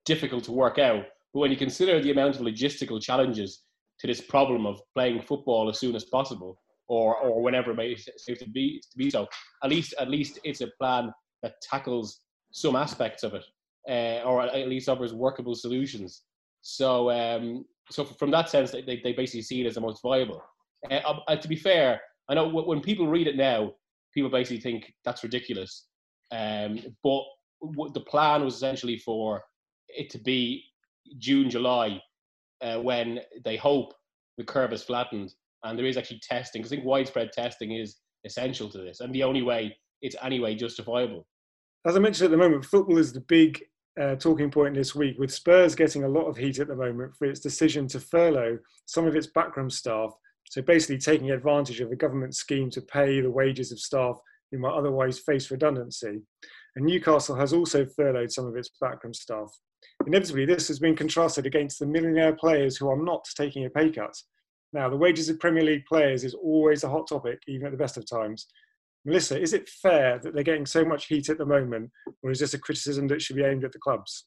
difficult 0.04 0.44
to 0.44 0.52
work 0.52 0.78
out, 0.78 1.04
but 1.32 1.40
when 1.40 1.50
you 1.50 1.56
consider 1.56 2.00
the 2.00 2.10
amount 2.10 2.36
of 2.36 2.42
logistical 2.42 3.00
challenges 3.00 3.62
to 4.00 4.06
this 4.06 4.20
problem 4.20 4.66
of 4.66 4.80
playing 4.94 5.22
football 5.22 5.68
as 5.68 5.78
soon 5.78 5.94
as 5.94 6.04
possible, 6.04 6.60
or 6.88 7.16
or 7.16 7.42
whenever 7.42 7.70
it 7.70 7.76
may 7.76 7.96
seem 7.96 8.36
to 8.36 8.48
be 8.48 8.80
to 8.90 8.98
be 8.98 9.10
so, 9.10 9.26
at 9.62 9.70
least 9.70 9.94
at 9.98 10.10
least 10.10 10.38
it's 10.44 10.60
a 10.60 10.68
plan 10.78 11.12
that 11.42 11.54
tackles 11.62 12.20
some 12.52 12.76
aspects 12.76 13.22
of 13.22 13.34
it, 13.34 13.44
uh, 13.88 14.26
or 14.26 14.42
at 14.42 14.68
least 14.68 14.88
offers 14.88 15.12
workable 15.12 15.54
solutions. 15.54 16.22
So 16.62 17.10
um, 17.10 17.64
so 17.90 18.04
from 18.04 18.30
that 18.32 18.48
sense, 18.48 18.70
they, 18.70 19.00
they 19.02 19.12
basically 19.12 19.42
see 19.42 19.60
it 19.60 19.66
as 19.66 19.74
the 19.74 19.80
most 19.80 20.02
viable. 20.02 20.42
Uh, 20.90 20.94
uh, 21.28 21.36
to 21.36 21.48
be 21.48 21.56
fair, 21.56 22.00
I 22.28 22.34
know 22.34 22.48
when 22.48 22.80
people 22.80 23.06
read 23.08 23.26
it 23.26 23.36
now, 23.36 23.72
people 24.14 24.30
basically 24.30 24.60
think 24.60 24.92
that's 25.04 25.22
ridiculous. 25.22 25.86
Um, 26.32 26.78
but 27.02 27.22
the 27.92 28.00
plan 28.00 28.44
was 28.44 28.54
essentially 28.54 28.98
for 28.98 29.42
it 29.88 30.08
to 30.10 30.18
be 30.18 30.64
June, 31.18 31.50
July, 31.50 32.00
uh, 32.62 32.78
when 32.78 33.20
they 33.44 33.56
hope 33.56 33.94
the 34.38 34.44
curve 34.44 34.72
is 34.72 34.82
flattened 34.82 35.32
and 35.64 35.78
there 35.78 35.86
is 35.86 35.96
actually 35.96 36.20
testing. 36.22 36.64
I 36.64 36.68
think 36.68 36.84
widespread 36.84 37.32
testing 37.32 37.72
is 37.72 37.96
essential 38.24 38.68
to 38.70 38.78
this, 38.78 39.00
and 39.00 39.14
the 39.14 39.22
only 39.22 39.42
way 39.42 39.76
it's 40.02 40.16
anyway 40.22 40.54
justifiable. 40.54 41.26
As 41.86 41.96
I 41.96 41.98
mentioned 41.98 42.26
at 42.26 42.30
the 42.30 42.36
moment, 42.36 42.64
football 42.64 42.98
is 42.98 43.12
the 43.12 43.20
big 43.20 43.62
uh, 44.00 44.14
talking 44.16 44.50
point 44.50 44.74
this 44.74 44.94
week, 44.94 45.18
with 45.18 45.32
Spurs 45.32 45.74
getting 45.74 46.04
a 46.04 46.08
lot 46.08 46.26
of 46.26 46.36
heat 46.36 46.58
at 46.58 46.68
the 46.68 46.76
moment 46.76 47.14
for 47.16 47.26
its 47.26 47.40
decision 47.40 47.86
to 47.88 48.00
furlough 48.00 48.58
some 48.86 49.06
of 49.06 49.16
its 49.16 49.26
backroom 49.26 49.70
staff 49.70 50.12
so 50.50 50.60
basically 50.62 50.98
taking 50.98 51.30
advantage 51.30 51.80
of 51.80 51.92
a 51.92 51.96
government 51.96 52.34
scheme 52.34 52.70
to 52.70 52.80
pay 52.80 53.20
the 53.20 53.30
wages 53.30 53.70
of 53.70 53.78
staff 53.78 54.18
who 54.50 54.58
might 54.58 54.74
otherwise 54.74 55.20
face 55.20 55.48
redundancy. 55.50 56.22
And 56.74 56.84
Newcastle 56.84 57.36
has 57.36 57.52
also 57.52 57.86
furloughed 57.86 58.32
some 58.32 58.46
of 58.46 58.56
its 58.56 58.68
backroom 58.80 59.14
staff. 59.14 59.48
Inevitably, 60.06 60.46
this 60.46 60.68
has 60.68 60.78
been 60.78 60.96
contrasted 60.96 61.46
against 61.46 61.78
the 61.78 61.86
millionaire 61.86 62.34
players 62.34 62.76
who 62.76 62.88
are 62.88 63.02
not 63.02 63.26
taking 63.36 63.64
a 63.64 63.70
pay 63.70 63.90
cut. 63.90 64.16
Now, 64.72 64.88
the 64.88 64.96
wages 64.96 65.28
of 65.28 65.40
Premier 65.40 65.64
League 65.64 65.84
players 65.86 66.24
is 66.24 66.34
always 66.34 66.84
a 66.84 66.88
hot 66.88 67.08
topic, 67.08 67.40
even 67.48 67.66
at 67.66 67.72
the 67.72 67.78
best 67.78 67.96
of 67.96 68.08
times. 68.08 68.46
Melissa, 69.04 69.40
is 69.40 69.52
it 69.52 69.68
fair 69.68 70.18
that 70.18 70.34
they're 70.34 70.42
getting 70.42 70.66
so 70.66 70.84
much 70.84 71.06
heat 71.06 71.28
at 71.28 71.38
the 71.38 71.46
moment, 71.46 71.90
or 72.22 72.30
is 72.30 72.38
this 72.38 72.54
a 72.54 72.58
criticism 72.58 73.08
that 73.08 73.22
should 73.22 73.36
be 73.36 73.44
aimed 73.44 73.64
at 73.64 73.72
the 73.72 73.78
clubs? 73.78 74.24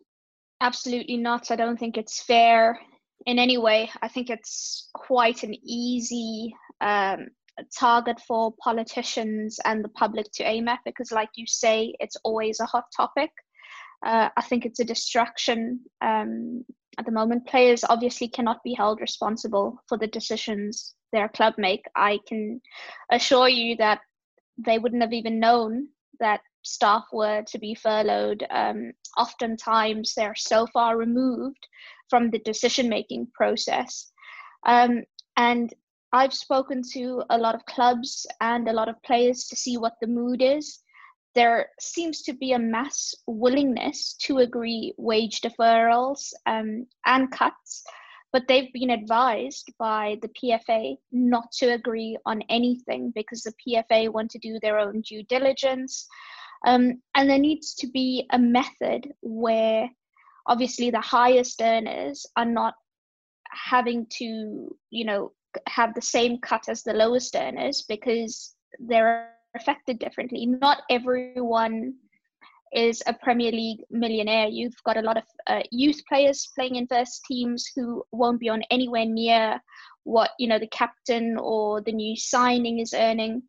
Absolutely 0.62 1.18
not. 1.18 1.52
I 1.52 1.56
don't 1.56 1.78
think 1.78 1.98
it's 1.98 2.24
fair 2.24 2.80
in 3.26 3.40
any 3.40 3.58
way. 3.58 3.90
I 4.02 4.08
think 4.08 4.30
it's 4.30 4.90
quite 4.94 5.44
an 5.44 5.56
easy 5.64 6.54
um, 6.82 7.28
target 7.78 8.20
for 8.28 8.54
politicians 8.64 9.60
and 9.66 9.84
the 9.84 9.90
public 9.90 10.28
to 10.34 10.44
aim 10.44 10.68
at 10.68 10.80
because, 10.86 11.12
like 11.12 11.30
you 11.36 11.46
say, 11.48 11.94
it's 12.00 12.18
always 12.24 12.60
a 12.60 12.66
hot 12.66 12.86
topic. 12.96 13.30
Uh, 14.04 14.30
I 14.36 14.42
think 14.42 14.66
it's 14.66 14.80
a 14.80 14.86
distraction 14.86 15.80
um, 16.02 16.66
at 16.98 17.06
the 17.06 17.12
moment. 17.12 17.48
Players 17.48 17.84
obviously 17.90 18.28
cannot 18.28 18.64
be 18.64 18.74
held 18.74 19.00
responsible 19.00 19.82
for 19.88 19.98
the 19.98 20.08
decisions 20.08 20.96
their 21.12 21.30
club 21.30 21.54
make. 21.58 21.86
I 21.96 22.20
can 22.28 22.62
assure 23.12 23.48
you 23.48 23.78
that 23.78 24.02
they 24.58 24.80
wouldn't 24.80 25.02
have 25.02 25.14
even 25.14 25.40
known 25.40 25.88
that 26.20 26.42
staff 26.64 27.06
were 27.12 27.44
to 27.48 27.60
be 27.60 27.76
furloughed. 27.76 28.46
Um, 28.50 28.92
oftentimes, 29.18 30.14
they're 30.16 30.36
so 30.36 30.68
far 30.68 30.98
removed 30.98 31.68
from 32.10 32.30
the 32.30 32.40
decision 32.40 32.90
making 32.90 33.28
process. 33.34 34.12
Um, 34.66 35.04
and 35.38 35.74
I've 36.12 36.34
spoken 36.34 36.82
to 36.94 37.24
a 37.30 37.38
lot 37.38 37.56
of 37.56 37.66
clubs 37.66 38.28
and 38.40 38.68
a 38.68 38.74
lot 38.74 38.90
of 38.90 39.02
players 39.04 39.46
to 39.46 39.56
see 39.56 39.78
what 39.78 39.94
the 40.00 40.08
mood 40.08 40.42
is. 40.42 40.83
There 41.36 41.70
seems 41.80 42.22
to 42.24 42.34
be 42.34 42.52
a 42.52 42.60
mass 42.60 43.16
willingness 43.26 44.16
to 44.22 44.40
agree 44.40 44.94
wage 44.98 45.42
deferrals 45.42 46.32
um, 46.46 46.86
and 47.06 47.32
cuts, 47.32 47.84
but 48.32 48.48
they've 48.48 48.72
been 48.74 48.92
advised 48.92 49.72
by 49.80 50.18
the 50.22 50.30
PFA 50.30 50.98
not 51.12 51.52
to 51.54 51.74
agree 51.74 52.18
on 52.26 52.44
anything 52.50 53.12
because 53.16 53.44
the 53.44 53.54
PFA 53.68 54.12
want 54.12 54.32
to 54.32 54.40
do 54.40 54.60
their 54.62 54.78
own 54.80 55.02
due 55.02 55.24
diligence. 55.24 56.08
Um, 56.66 57.02
and 57.16 57.30
there 57.30 57.40
needs 57.40 57.74
to 57.76 57.88
be 57.88 58.28
a 58.32 58.40
method 58.40 59.12
where 59.22 59.90
obviously 60.48 60.92
the 60.92 61.02
highest 61.02 61.62
earners 61.62 62.26
are 62.36 62.46
not 62.46 62.76
having 63.52 64.08
to, 64.18 64.76
you 64.90 65.06
know, 65.06 65.32
have 65.68 65.94
the 65.94 66.02
same 66.02 66.40
cut 66.40 66.68
as 66.68 66.84
the 66.84 66.94
lowest 66.94 67.36
earners 67.36 67.84
because 67.88 68.56
they're 68.80 69.30
affected 69.56 70.00
differently. 70.00 70.46
Not 70.46 70.84
everyone 70.90 71.94
is 72.74 73.04
a 73.06 73.14
Premier 73.14 73.52
League 73.52 73.82
millionaire. 73.92 74.48
You've 74.48 74.82
got 74.84 74.98
a 74.98 75.02
lot 75.02 75.18
of 75.18 75.24
uh, 75.48 75.62
youth 75.72 76.02
players 76.10 76.50
playing 76.56 76.76
in 76.76 76.88
first 76.88 77.22
teams 77.26 77.70
who 77.76 78.04
won't 78.12 78.40
be 78.40 78.50
on 78.50 78.64
anywhere 78.72 79.06
near 79.06 79.62
what 80.06 80.32
you 80.38 80.48
know 80.48 80.60
the 80.60 80.68
captain 80.68 81.38
or 81.38 81.82
the 81.82 81.92
new 81.92 82.16
signing 82.16 82.80
is 82.80 82.94
earning. 82.94 83.44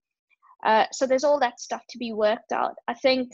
Uh, 0.64 0.86
so 0.92 1.06
there's 1.06 1.24
all 1.24 1.40
that 1.40 1.60
stuff 1.60 1.82
to 1.88 1.98
be 1.98 2.12
worked 2.12 2.52
out. 2.52 2.74
I 2.88 2.94
think 2.94 3.32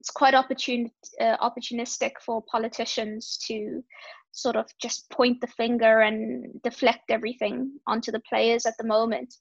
it's 0.00 0.10
quite 0.10 0.34
opportun- 0.34 0.90
uh, 1.20 1.36
opportunistic 1.38 2.12
for 2.24 2.42
politicians 2.50 3.38
to 3.46 3.84
sort 4.32 4.56
of 4.56 4.66
just 4.80 5.10
point 5.10 5.40
the 5.40 5.46
finger 5.46 6.00
and 6.00 6.60
deflect 6.62 7.10
everything 7.10 7.72
onto 7.86 8.10
the 8.10 8.22
players 8.28 8.64
at 8.64 8.74
the 8.78 8.86
moment. 8.86 9.34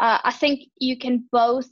Uh, 0.00 0.18
I 0.24 0.32
think 0.32 0.68
you 0.78 0.98
can 0.98 1.24
both 1.32 1.68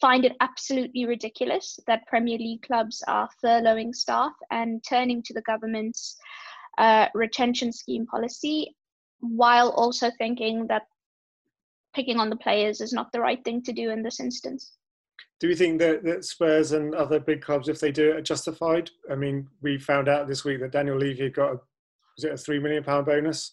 find 0.00 0.24
it 0.24 0.36
absolutely 0.40 1.06
ridiculous 1.06 1.78
that 1.86 2.06
Premier 2.06 2.38
League 2.38 2.62
clubs 2.62 3.02
are 3.06 3.28
furloughing 3.44 3.94
staff 3.94 4.32
and 4.50 4.82
turning 4.88 5.22
to 5.22 5.34
the 5.34 5.42
government's 5.42 6.16
uh, 6.78 7.06
retention 7.14 7.72
scheme 7.72 8.06
policy, 8.06 8.74
while 9.20 9.70
also 9.70 10.10
thinking 10.18 10.66
that 10.68 10.82
picking 11.94 12.18
on 12.18 12.30
the 12.30 12.36
players 12.36 12.80
is 12.80 12.92
not 12.92 13.10
the 13.12 13.20
right 13.20 13.42
thing 13.44 13.62
to 13.62 13.72
do 13.72 13.90
in 13.90 14.02
this 14.02 14.20
instance. 14.20 14.72
Do 15.40 15.48
you 15.48 15.54
think 15.54 15.78
that, 15.80 16.04
that 16.04 16.24
Spurs 16.24 16.72
and 16.72 16.94
other 16.94 17.20
big 17.20 17.42
clubs, 17.42 17.68
if 17.68 17.80
they 17.80 17.92
do 17.92 18.10
it, 18.10 18.16
are 18.16 18.22
justified? 18.22 18.90
I 19.10 19.16
mean, 19.16 19.48
we 19.62 19.78
found 19.78 20.08
out 20.08 20.28
this 20.28 20.44
week 20.44 20.60
that 20.60 20.72
Daniel 20.72 20.96
Levy 20.96 21.30
got 21.30 21.52
a, 21.52 21.60
was 22.16 22.24
it 22.24 22.32
a 22.32 22.36
three 22.36 22.58
million 22.58 22.84
pound 22.84 23.06
bonus? 23.06 23.52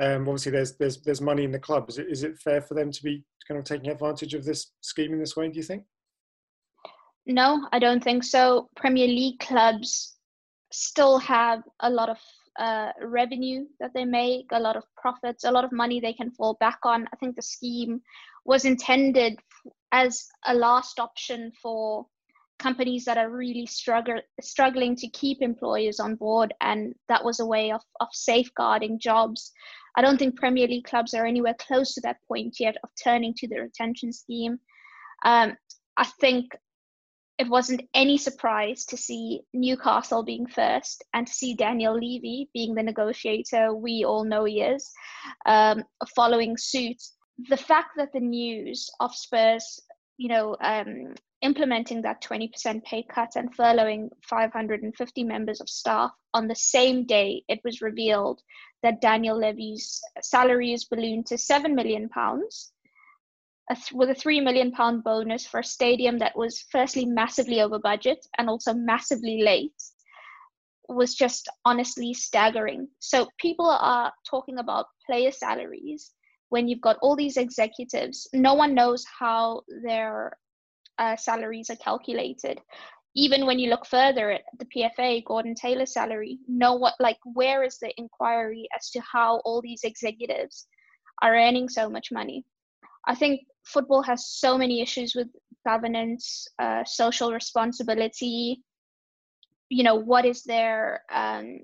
Um, 0.00 0.28
obviously, 0.28 0.52
there's 0.52 0.76
there's 0.76 1.00
there's 1.02 1.20
money 1.20 1.44
in 1.44 1.52
the 1.52 1.58
club. 1.58 1.88
Is 1.88 1.98
it 1.98 2.08
is 2.08 2.22
it 2.22 2.38
fair 2.38 2.60
for 2.60 2.74
them 2.74 2.90
to 2.92 3.02
be 3.02 3.24
kind 3.46 3.58
of 3.58 3.64
taking 3.64 3.90
advantage 3.90 4.34
of 4.34 4.44
this 4.44 4.72
scheme 4.80 5.12
in 5.12 5.18
this 5.18 5.36
way? 5.36 5.48
Do 5.48 5.56
you 5.56 5.62
think? 5.62 5.84
No, 7.26 7.68
I 7.72 7.78
don't 7.78 8.02
think 8.02 8.24
so. 8.24 8.68
Premier 8.76 9.06
League 9.06 9.40
clubs 9.40 10.16
still 10.72 11.18
have 11.18 11.62
a 11.80 11.90
lot 11.90 12.08
of 12.08 12.18
uh, 12.58 12.92
revenue 13.02 13.64
that 13.80 13.92
they 13.94 14.04
make, 14.04 14.46
a 14.52 14.60
lot 14.60 14.76
of 14.76 14.84
profits, 14.96 15.44
a 15.44 15.50
lot 15.50 15.64
of 15.64 15.72
money 15.72 16.00
they 16.00 16.12
can 16.12 16.30
fall 16.30 16.56
back 16.58 16.78
on. 16.84 17.06
I 17.12 17.16
think 17.16 17.36
the 17.36 17.42
scheme 17.42 18.00
was 18.44 18.64
intended 18.64 19.38
as 19.92 20.26
a 20.46 20.54
last 20.54 20.98
option 20.98 21.52
for 21.62 22.06
companies 22.58 23.04
that 23.04 23.18
are 23.18 23.30
really 23.30 23.66
struggle, 23.66 24.20
struggling 24.40 24.96
to 24.96 25.08
keep 25.08 25.38
employers 25.40 26.00
on 26.00 26.16
board, 26.16 26.52
and 26.60 26.94
that 27.08 27.24
was 27.24 27.40
a 27.40 27.46
way 27.46 27.70
of, 27.70 27.80
of 28.00 28.08
safeguarding 28.12 28.98
jobs. 28.98 29.52
I 29.96 30.02
don't 30.02 30.18
think 30.18 30.36
Premier 30.38 30.66
League 30.66 30.84
clubs 30.84 31.14
are 31.14 31.26
anywhere 31.26 31.56
close 31.58 31.94
to 31.94 32.00
that 32.02 32.18
point 32.26 32.56
yet 32.60 32.76
of 32.84 32.90
turning 33.02 33.34
to 33.38 33.48
the 33.48 33.60
retention 33.60 34.12
scheme. 34.12 34.58
Um, 35.24 35.56
I 35.96 36.04
think 36.20 36.56
it 37.38 37.48
wasn't 37.48 37.82
any 37.94 38.18
surprise 38.18 38.84
to 38.86 38.96
see 38.96 39.42
Newcastle 39.54 40.24
being 40.24 40.46
first 40.46 41.04
and 41.14 41.26
to 41.26 41.32
see 41.32 41.54
Daniel 41.54 41.94
Levy 41.94 42.50
being 42.52 42.74
the 42.74 42.82
negotiator 42.82 43.74
we 43.74 44.04
all 44.04 44.24
know 44.24 44.44
he 44.44 44.60
is, 44.60 44.90
um, 45.46 45.84
following 46.16 46.56
suit. 46.56 47.00
The 47.48 47.56
fact 47.56 47.90
that 47.96 48.12
the 48.12 48.20
news 48.20 48.90
of 48.98 49.14
Spurs, 49.14 49.80
you 50.16 50.28
know, 50.28 50.56
um, 50.60 51.14
implementing 51.42 52.02
that 52.02 52.22
20% 52.22 52.84
pay 52.84 53.02
cut 53.02 53.30
and 53.36 53.54
furloughing 53.56 54.08
550 54.28 55.24
members 55.24 55.60
of 55.60 55.68
staff 55.68 56.10
on 56.34 56.48
the 56.48 56.54
same 56.54 57.04
day 57.06 57.42
it 57.48 57.60
was 57.64 57.80
revealed 57.80 58.40
that 58.82 59.00
Daniel 59.00 59.38
Levy's 59.38 60.00
salary 60.20 60.72
is 60.72 60.84
ballooned 60.84 61.26
to 61.26 61.38
7 61.38 61.74
million 61.74 62.08
pounds 62.08 62.72
with 63.92 64.10
a 64.10 64.14
three 64.14 64.40
million 64.40 64.72
pound 64.72 65.04
bonus 65.04 65.46
for 65.46 65.60
a 65.60 65.64
stadium 65.64 66.18
that 66.18 66.36
was 66.36 66.64
firstly 66.72 67.04
massively 67.04 67.60
over 67.60 67.78
budget 67.78 68.26
and 68.38 68.48
also 68.48 68.72
massively 68.72 69.42
late 69.42 69.72
was 70.88 71.14
just 71.14 71.48
honestly 71.64 72.14
staggering. 72.14 72.88
So 72.98 73.28
people 73.38 73.68
are 73.68 74.10
talking 74.28 74.58
about 74.58 74.86
player 75.04 75.30
salaries 75.30 76.12
when 76.48 76.66
you've 76.66 76.80
got 76.80 76.96
all 77.02 77.14
these 77.14 77.36
executives. 77.36 78.26
No 78.32 78.54
one 78.54 78.74
knows 78.74 79.04
how 79.18 79.62
their 79.84 80.38
uh, 80.98 81.16
salaries 81.16 81.70
are 81.70 81.76
calculated. 81.76 82.60
Even 83.14 83.46
when 83.46 83.58
you 83.58 83.70
look 83.70 83.86
further 83.86 84.30
at 84.30 84.42
the 84.58 84.66
PFA, 84.66 85.24
Gordon 85.24 85.54
Taylor's 85.54 85.92
salary, 85.92 86.38
know 86.46 86.74
what 86.74 86.94
like 87.00 87.18
where 87.24 87.64
is 87.64 87.78
the 87.78 87.92
inquiry 87.96 88.68
as 88.76 88.90
to 88.90 89.00
how 89.00 89.38
all 89.44 89.60
these 89.62 89.82
executives 89.84 90.66
are 91.22 91.34
earning 91.34 91.68
so 91.68 91.88
much 91.88 92.12
money? 92.12 92.44
I 93.06 93.14
think 93.14 93.40
football 93.64 94.02
has 94.02 94.28
so 94.28 94.58
many 94.58 94.82
issues 94.82 95.14
with 95.14 95.28
governance, 95.66 96.46
uh, 96.58 96.84
social 96.84 97.32
responsibility. 97.32 98.62
You 99.70 99.84
know, 99.84 99.96
what 99.96 100.24
is 100.24 100.44
their 100.44 101.02
um, 101.12 101.60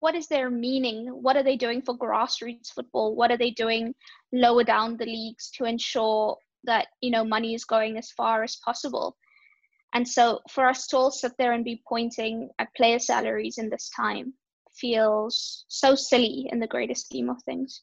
what 0.00 0.14
is 0.14 0.26
their 0.28 0.50
meaning? 0.50 1.08
What 1.08 1.36
are 1.36 1.42
they 1.42 1.56
doing 1.56 1.82
for 1.82 1.96
grassroots 1.96 2.72
football? 2.72 3.14
What 3.14 3.30
are 3.30 3.38
they 3.38 3.50
doing 3.50 3.94
lower 4.32 4.64
down 4.64 4.96
the 4.96 5.06
leagues 5.06 5.50
to 5.52 5.64
ensure 5.64 6.36
that 6.66 6.88
you 7.00 7.10
know 7.10 7.24
money 7.24 7.54
is 7.54 7.64
going 7.64 7.96
as 7.96 8.10
far 8.10 8.42
as 8.42 8.56
possible? 8.56 9.16
And 9.94 10.06
so, 10.06 10.40
for 10.50 10.66
us 10.66 10.86
to 10.88 10.96
all 10.96 11.10
sit 11.10 11.32
there 11.38 11.52
and 11.52 11.64
be 11.64 11.82
pointing 11.88 12.50
at 12.58 12.74
player 12.76 12.98
salaries 12.98 13.58
in 13.58 13.70
this 13.70 13.90
time 13.96 14.34
feels 14.74 15.64
so 15.68 15.94
silly 15.94 16.48
in 16.52 16.60
the 16.60 16.66
greater 16.66 16.94
scheme 16.94 17.30
of 17.30 17.42
things. 17.44 17.82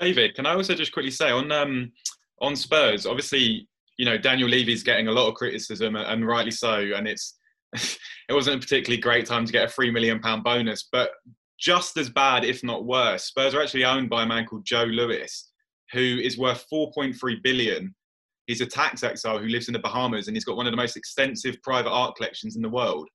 David, 0.00 0.34
can 0.34 0.46
I 0.46 0.54
also 0.54 0.74
just 0.74 0.92
quickly 0.92 1.10
say 1.10 1.30
on 1.30 1.52
um, 1.52 1.92
on 2.40 2.56
Spurs, 2.56 3.06
obviously, 3.06 3.68
you 3.96 4.04
know, 4.04 4.16
Daniel 4.16 4.48
Levy's 4.48 4.82
getting 4.82 5.08
a 5.08 5.12
lot 5.12 5.28
of 5.28 5.34
criticism 5.34 5.96
and 5.96 6.26
rightly 6.26 6.50
so. 6.50 6.74
And 6.96 7.08
it's, 7.08 7.36
it 7.72 8.32
wasn't 8.32 8.56
a 8.56 8.60
particularly 8.60 9.00
great 9.00 9.26
time 9.26 9.44
to 9.44 9.52
get 9.52 9.68
a 9.68 9.68
three 9.68 9.90
million 9.90 10.20
pound 10.20 10.44
bonus, 10.44 10.88
but 10.90 11.10
just 11.58 11.96
as 11.96 12.08
bad, 12.08 12.44
if 12.44 12.62
not 12.62 12.84
worse, 12.84 13.24
Spurs 13.24 13.54
are 13.54 13.60
actually 13.60 13.84
owned 13.84 14.08
by 14.08 14.22
a 14.22 14.26
man 14.26 14.46
called 14.46 14.64
Joe 14.64 14.84
Lewis, 14.84 15.50
who 15.92 16.00
is 16.22 16.38
worth 16.38 16.64
4.3 16.72 17.42
billion. 17.42 17.94
He's 18.48 18.62
a 18.62 18.66
tax 18.66 19.04
exile 19.04 19.38
who 19.38 19.46
lives 19.46 19.68
in 19.68 19.74
the 19.74 19.78
Bahamas 19.78 20.26
and 20.26 20.36
he's 20.36 20.44
got 20.44 20.56
one 20.56 20.66
of 20.66 20.72
the 20.72 20.76
most 20.76 20.96
extensive 20.96 21.62
private 21.62 21.90
art 21.90 22.16
collections 22.16 22.56
in 22.56 22.62
the 22.62 22.68
world. 22.68 23.08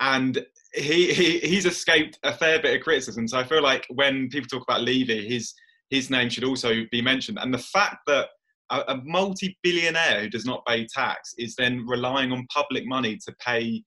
And 0.00 0.44
he, 0.74 1.12
he 1.12 1.38
he's 1.40 1.66
escaped 1.66 2.18
a 2.22 2.32
fair 2.32 2.60
bit 2.60 2.76
of 2.76 2.82
criticism. 2.82 3.28
So 3.28 3.38
I 3.38 3.44
feel 3.44 3.62
like 3.62 3.86
when 3.90 4.30
people 4.30 4.48
talk 4.48 4.62
about 4.66 4.80
Levy, 4.80 5.28
his 5.28 5.52
his 5.90 6.08
name 6.08 6.30
should 6.30 6.44
also 6.44 6.84
be 6.90 7.02
mentioned. 7.02 7.38
And 7.40 7.52
the 7.52 7.58
fact 7.58 7.98
that 8.06 8.28
a, 8.70 8.80
a 8.88 9.00
multi-billionaire 9.04 10.22
who 10.22 10.30
does 10.30 10.44
not 10.46 10.64
pay 10.66 10.86
tax 10.86 11.34
is 11.36 11.54
then 11.56 11.86
relying 11.86 12.32
on 12.32 12.46
public 12.52 12.86
money 12.86 13.18
to 13.26 13.34
pay 13.44 13.82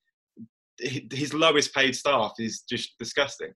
his 0.79 1.33
lowest 1.33 1.73
paid 1.73 1.95
staff 1.95 2.33
is 2.39 2.61
just 2.69 2.97
disgusting. 2.99 3.53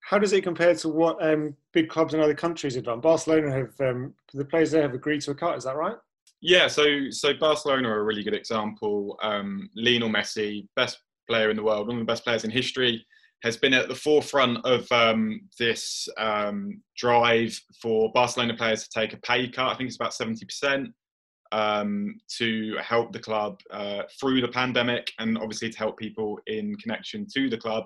How 0.00 0.18
does 0.18 0.32
it 0.32 0.42
compare 0.42 0.74
to 0.76 0.88
what 0.88 1.24
um, 1.24 1.56
big 1.72 1.88
clubs 1.88 2.14
in 2.14 2.20
other 2.20 2.34
countries 2.34 2.74
have 2.74 2.84
done? 2.84 3.00
Barcelona 3.00 3.50
have 3.52 3.80
um, 3.80 4.14
the 4.34 4.44
players 4.44 4.70
there 4.70 4.82
have 4.82 4.94
agreed 4.94 5.20
to 5.22 5.30
a 5.30 5.34
cut. 5.34 5.56
Is 5.56 5.64
that 5.64 5.76
right? 5.76 5.96
Yeah. 6.42 6.66
So 6.66 7.08
so 7.10 7.32
Barcelona 7.34 7.88
are 7.88 8.00
a 8.00 8.04
really 8.04 8.24
good 8.24 8.34
example. 8.34 9.16
Um, 9.22 9.70
Lionel 9.76 10.10
Messi, 10.10 10.66
best 10.74 10.98
player 11.28 11.50
in 11.50 11.56
the 11.56 11.62
world, 11.62 11.86
one 11.86 11.96
of 11.96 12.00
the 12.00 12.12
best 12.12 12.24
players 12.24 12.42
in 12.42 12.50
history, 12.50 13.06
has 13.44 13.56
been 13.56 13.72
at 13.72 13.88
the 13.88 13.94
forefront 13.94 14.58
of 14.66 14.90
um, 14.90 15.40
this 15.58 16.08
um, 16.18 16.82
drive 16.96 17.58
for 17.80 18.10
Barcelona 18.12 18.54
players 18.54 18.82
to 18.82 19.00
take 19.00 19.12
a 19.12 19.18
pay 19.18 19.48
cut. 19.48 19.68
I 19.68 19.74
think 19.76 19.86
it's 19.86 19.96
about 19.96 20.12
70% 20.12 20.88
um, 21.52 22.20
to 22.38 22.76
help 22.82 23.12
the 23.12 23.20
club 23.20 23.60
uh, 23.70 24.02
through 24.20 24.40
the 24.40 24.48
pandemic 24.48 25.12
and 25.20 25.38
obviously 25.38 25.70
to 25.70 25.78
help 25.78 25.96
people 25.96 26.40
in 26.48 26.74
connection 26.76 27.24
to 27.34 27.48
the 27.48 27.58
club. 27.58 27.84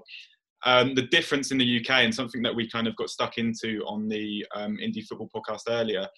Um, 0.64 0.95
the 0.95 1.03
difference 1.03 1.53
in 1.53 1.59
the 1.59 1.81
UK 1.81 1.90
and 1.90 2.14
something 2.14 2.42
that 2.42 2.55
we 2.55 2.69
kind 2.71 2.87
of 2.87 2.97
got 2.97 3.11
stuck 3.11 3.37
into 3.37 3.83
on 3.87 4.09
the 4.09 4.45
um, 4.55 4.79
Indy 4.79 5.03
Football 5.03 5.31
podcast 5.35 5.62
earlier 5.69 6.09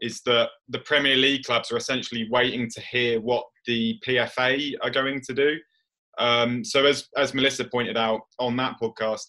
is 0.00 0.20
that 0.22 0.50
the 0.68 0.80
Premier 0.80 1.16
League 1.16 1.44
clubs 1.44 1.72
are 1.72 1.76
essentially 1.76 2.28
waiting 2.30 2.68
to 2.70 2.80
hear 2.80 3.20
what 3.20 3.44
the 3.66 3.98
PFA 4.06 4.74
are 4.82 4.90
going 4.90 5.20
to 5.22 5.34
do. 5.34 5.56
Um, 6.18 6.64
so 6.64 6.86
as 6.86 7.08
as 7.16 7.34
Melissa 7.34 7.64
pointed 7.64 7.96
out 7.96 8.20
on 8.38 8.56
that 8.56 8.76
podcast, 8.80 9.24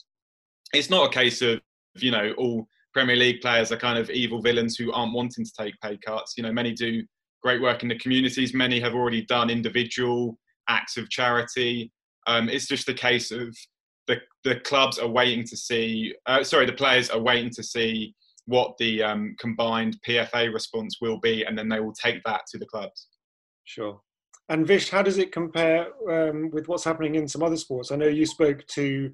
it's 0.74 0.90
not 0.90 1.10
a 1.10 1.14
case 1.14 1.42
of 1.42 1.62
you 1.96 2.12
know 2.12 2.34
all 2.38 2.68
Premier 2.94 3.16
League 3.16 3.42
players 3.42 3.72
are 3.72 3.78
kind 3.78 3.98
of 3.98 4.10
evil 4.10 4.42
villains 4.42 4.78
who 4.78 4.92
aren't 4.92 5.14
wanting 5.14 5.46
to 5.46 5.52
take 5.58 5.76
pay 5.82 5.98
cuts. 5.98 6.34
You 6.38 6.44
know, 6.44 6.52
many 6.52 6.74
do 6.74 7.04
great 7.44 7.62
work 7.62 7.84
in 7.84 7.90
the 7.90 8.00
communities. 8.00 8.54
Many 8.54 8.80
have 8.80 8.94
already 8.94 9.24
done 9.24 9.50
individual 9.50 10.38
acts 10.70 10.98
of 10.98 11.10
charity. 11.10 11.92
Um, 12.26 12.50
it's 12.50 12.68
just 12.68 12.90
a 12.90 12.94
case 12.94 13.32
of 13.32 13.56
the 14.08 14.18
the 14.44 14.60
clubs 14.62 14.98
are 15.00 15.08
waiting 15.08 15.46
to 15.46 15.58
see. 15.58 16.16
Uh, 16.26 16.44
sorry, 16.44 16.66
the 16.66 16.74
players 16.74 17.10
are 17.10 17.20
waiting 17.20 17.52
to 17.52 17.64
see 17.64 18.16
what 18.48 18.78
the 18.78 19.04
um, 19.04 19.36
combined 19.40 19.98
PFA 20.08 20.52
response 20.54 20.98
will 21.02 21.20
be, 21.20 21.44
and 21.44 21.58
then 21.58 21.70
they 21.70 21.80
will 21.80 21.94
take 21.94 22.24
that 22.24 22.42
to 22.52 22.58
the 22.58 22.66
clubs. 22.66 23.08
Sure. 23.66 24.02
And 24.50 24.66
Vish, 24.66 24.90
how 24.90 25.02
does 25.02 25.18
it 25.18 25.34
compare 25.34 25.88
um, 26.10 26.50
with 26.52 26.68
what's 26.70 26.86
happening 26.86 27.16
in 27.16 27.28
some 27.28 27.44
other 27.44 27.58
sports? 27.58 27.92
I 27.92 27.98
know 27.98 28.08
you 28.08 28.26
spoke 28.26 28.66
to 28.68 29.12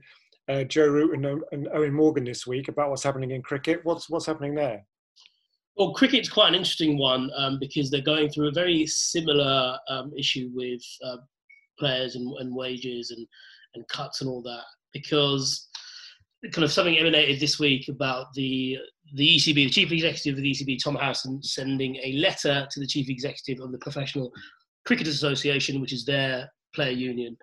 uh, 0.48 0.64
Joe 0.66 0.88
Root 0.88 1.16
and, 1.16 1.26
and, 1.52 1.68
Eoin 1.68 1.92
Morgan 1.92 2.26
this 2.26 2.46
week 2.46 2.68
about 2.68 2.90
what's 2.90 3.04
happening 3.04 3.32
in 3.32 3.42
cricket. 3.42 3.80
What's 3.84 4.10
what's 4.10 4.28
happening 4.28 4.54
there? 4.54 4.86
Well, 5.76 5.94
cricket's 5.94 6.30
quite 6.30 6.50
an 6.50 6.56
interesting 6.56 7.00
one 7.00 7.32
um, 7.36 7.58
because 7.60 7.90
they're 7.90 8.02
going 8.02 8.30
through 8.30 8.50
a 8.50 8.54
very 8.54 8.86
similar 8.86 9.76
um, 9.90 10.12
issue 10.16 10.52
with 10.54 10.84
uh, 11.04 11.18
players 11.80 12.16
and, 12.16 12.32
and 12.38 12.56
wages 12.56 13.10
and, 13.10 13.26
and 13.74 13.88
cuts 13.88 14.22
and 14.22 14.30
all 14.30 14.44
that. 14.44 14.64
Because 14.94 15.68
kind 16.52 16.64
of 16.64 16.72
something 16.72 16.98
emanated 16.98 17.40
this 17.40 17.60
week 17.60 17.88
about 17.88 18.34
the 18.34 18.78
the 19.16 19.36
ECB, 19.36 19.54
the 19.54 19.70
chief 19.70 19.92
executive 19.92 20.38
of 20.38 20.44
the 20.44 20.52
ECB, 20.52 20.84
Tom 20.84 20.96
Harrison, 20.96 21.42
sending 21.44 21.98
a 21.98 22.14
letter 22.14 22.68
to 22.72 22.80
the 22.80 22.88
chief 22.88 23.10
executive 23.10 23.64
of 23.64 23.72
the 23.72 23.78
Professional 23.78 24.32
Cricketers 24.86 25.14
Association, 25.14 25.80
which 25.82 25.94
is 25.94 26.04
their 26.04 26.50
player 26.74 26.92
union, 26.92 27.38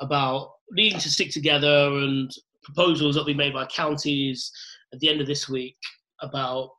about 0.00 0.52
needing 0.70 0.98
to 0.98 1.10
stick 1.10 1.30
together 1.30 1.90
and 1.98 2.30
proposals 2.64 3.14
that 3.14 3.20
will 3.20 3.26
be 3.26 3.34
made 3.34 3.52
by 3.52 3.66
counties 3.66 4.50
at 4.92 5.00
the 5.00 5.08
end 5.08 5.20
of 5.20 5.26
this 5.26 5.48
week 5.48 5.76
about 6.22 6.70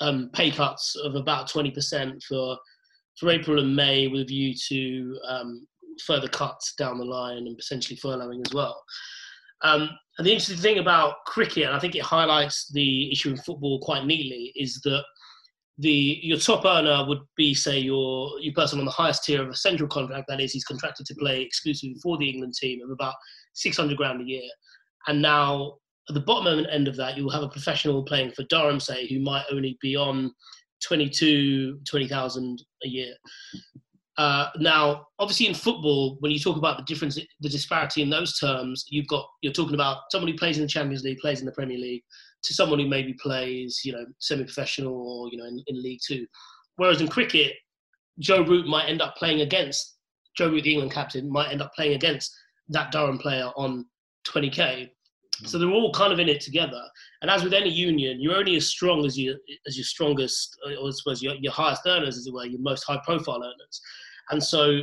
um, 0.00 0.30
pay 0.32 0.50
cuts 0.50 0.96
of 0.96 1.14
about 1.14 1.50
20% 1.50 2.22
for 2.24 2.56
for 3.18 3.30
April 3.30 3.60
and 3.60 3.76
May 3.76 4.08
with 4.08 4.22
a 4.22 4.24
view 4.24 4.54
to 4.68 5.18
um, 5.28 5.66
further 6.04 6.26
cuts 6.26 6.74
down 6.74 6.98
the 6.98 7.04
line 7.04 7.46
and 7.46 7.56
potentially 7.56 7.96
furloughing 7.96 8.44
as 8.44 8.52
well. 8.52 8.82
Um, 9.62 9.90
and 10.18 10.26
the 10.26 10.32
interesting 10.32 10.58
thing 10.58 10.78
about 10.78 11.24
cricket, 11.26 11.64
and 11.64 11.74
I 11.74 11.78
think 11.78 11.96
it 11.96 12.02
highlights 12.02 12.70
the 12.72 13.10
issue 13.10 13.30
in 13.30 13.36
football 13.36 13.80
quite 13.80 14.04
neatly, 14.04 14.52
is 14.54 14.80
that 14.84 15.02
the 15.78 16.20
your 16.22 16.38
top 16.38 16.64
earner 16.64 17.04
would 17.08 17.22
be 17.36 17.52
say 17.52 17.78
your 17.78 18.38
your 18.40 18.54
person 18.54 18.78
on 18.78 18.84
the 18.84 18.92
highest 18.92 19.24
tier 19.24 19.42
of 19.42 19.48
a 19.48 19.56
central 19.56 19.88
contract 19.88 20.26
that 20.28 20.40
is 20.40 20.52
he's 20.52 20.64
contracted 20.64 21.04
to 21.06 21.14
play 21.16 21.42
exclusively 21.42 21.96
for 22.00 22.16
the 22.16 22.28
England 22.28 22.54
team 22.54 22.80
of 22.82 22.90
about 22.90 23.14
600 23.54 23.96
grand 23.96 24.20
a 24.20 24.24
year. 24.24 24.48
And 25.08 25.20
now 25.20 25.78
at 26.08 26.14
the 26.14 26.20
bottom 26.20 26.64
end 26.70 26.86
of 26.86 26.96
that 26.96 27.16
you'll 27.16 27.30
have 27.30 27.42
a 27.42 27.48
professional 27.48 28.04
playing 28.04 28.32
for 28.32 28.44
Durham 28.44 28.78
say 28.78 29.08
who 29.08 29.18
might 29.18 29.46
only 29.50 29.76
be 29.80 29.96
on 29.96 30.32
22 30.86 31.80
20,000 31.88 32.62
a 32.84 32.88
year 32.88 33.14
uh, 34.16 34.48
now 34.58 35.06
obviously 35.18 35.46
in 35.46 35.54
football 35.54 36.16
when 36.20 36.30
you 36.30 36.38
talk 36.38 36.56
about 36.56 36.76
the 36.76 36.84
difference 36.84 37.16
the 37.16 37.48
disparity 37.48 38.00
in 38.00 38.08
those 38.08 38.38
terms 38.38 38.84
you've 38.88 39.08
got 39.08 39.26
you're 39.42 39.52
talking 39.52 39.74
about 39.74 40.02
someone 40.10 40.30
who 40.30 40.38
plays 40.38 40.56
in 40.56 40.62
the 40.62 40.68
Champions 40.68 41.02
League 41.02 41.18
plays 41.18 41.40
in 41.40 41.46
the 41.46 41.52
Premier 41.52 41.78
League 41.78 42.02
to 42.44 42.54
someone 42.54 42.78
who 42.78 42.86
maybe 42.86 43.14
plays, 43.14 43.80
you 43.84 43.92
know, 43.92 44.04
semi-professional 44.18 44.94
or 44.94 45.28
you 45.30 45.38
know 45.38 45.46
in, 45.46 45.62
in 45.66 45.82
League 45.82 46.00
Two. 46.06 46.26
Whereas 46.76 47.00
in 47.00 47.08
cricket, 47.08 47.54
Joe 48.18 48.42
Root 48.42 48.66
might 48.66 48.88
end 48.88 49.02
up 49.02 49.16
playing 49.16 49.40
against 49.40 49.96
Joe 50.36 50.50
Root, 50.50 50.64
the 50.64 50.72
England 50.72 50.92
captain, 50.92 51.30
might 51.30 51.50
end 51.50 51.62
up 51.62 51.72
playing 51.74 51.94
against 51.94 52.34
that 52.68 52.92
Durham 52.92 53.18
player 53.18 53.50
on 53.56 53.86
20k. 54.26 54.54
Mm-hmm. 54.56 55.46
So 55.46 55.58
they're 55.58 55.70
all 55.70 55.92
kind 55.92 56.12
of 56.12 56.18
in 56.18 56.28
it 56.28 56.40
together. 56.40 56.82
And 57.22 57.30
as 57.30 57.42
with 57.42 57.54
any 57.54 57.70
union, 57.70 58.20
you're 58.20 58.36
only 58.36 58.56
as 58.56 58.68
strong 58.68 59.04
as 59.04 59.18
you 59.18 59.36
as 59.66 59.76
your 59.76 59.84
strongest, 59.84 60.56
or 60.64 60.88
I 60.88 60.90
suppose 60.90 61.22
your, 61.22 61.34
your 61.36 61.52
highest 61.52 61.82
earners, 61.86 62.18
as 62.18 62.26
it 62.26 62.34
were, 62.34 62.46
your 62.46 62.60
most 62.60 62.84
high-profile 62.84 63.42
earners. 63.42 63.80
And 64.30 64.42
so, 64.42 64.80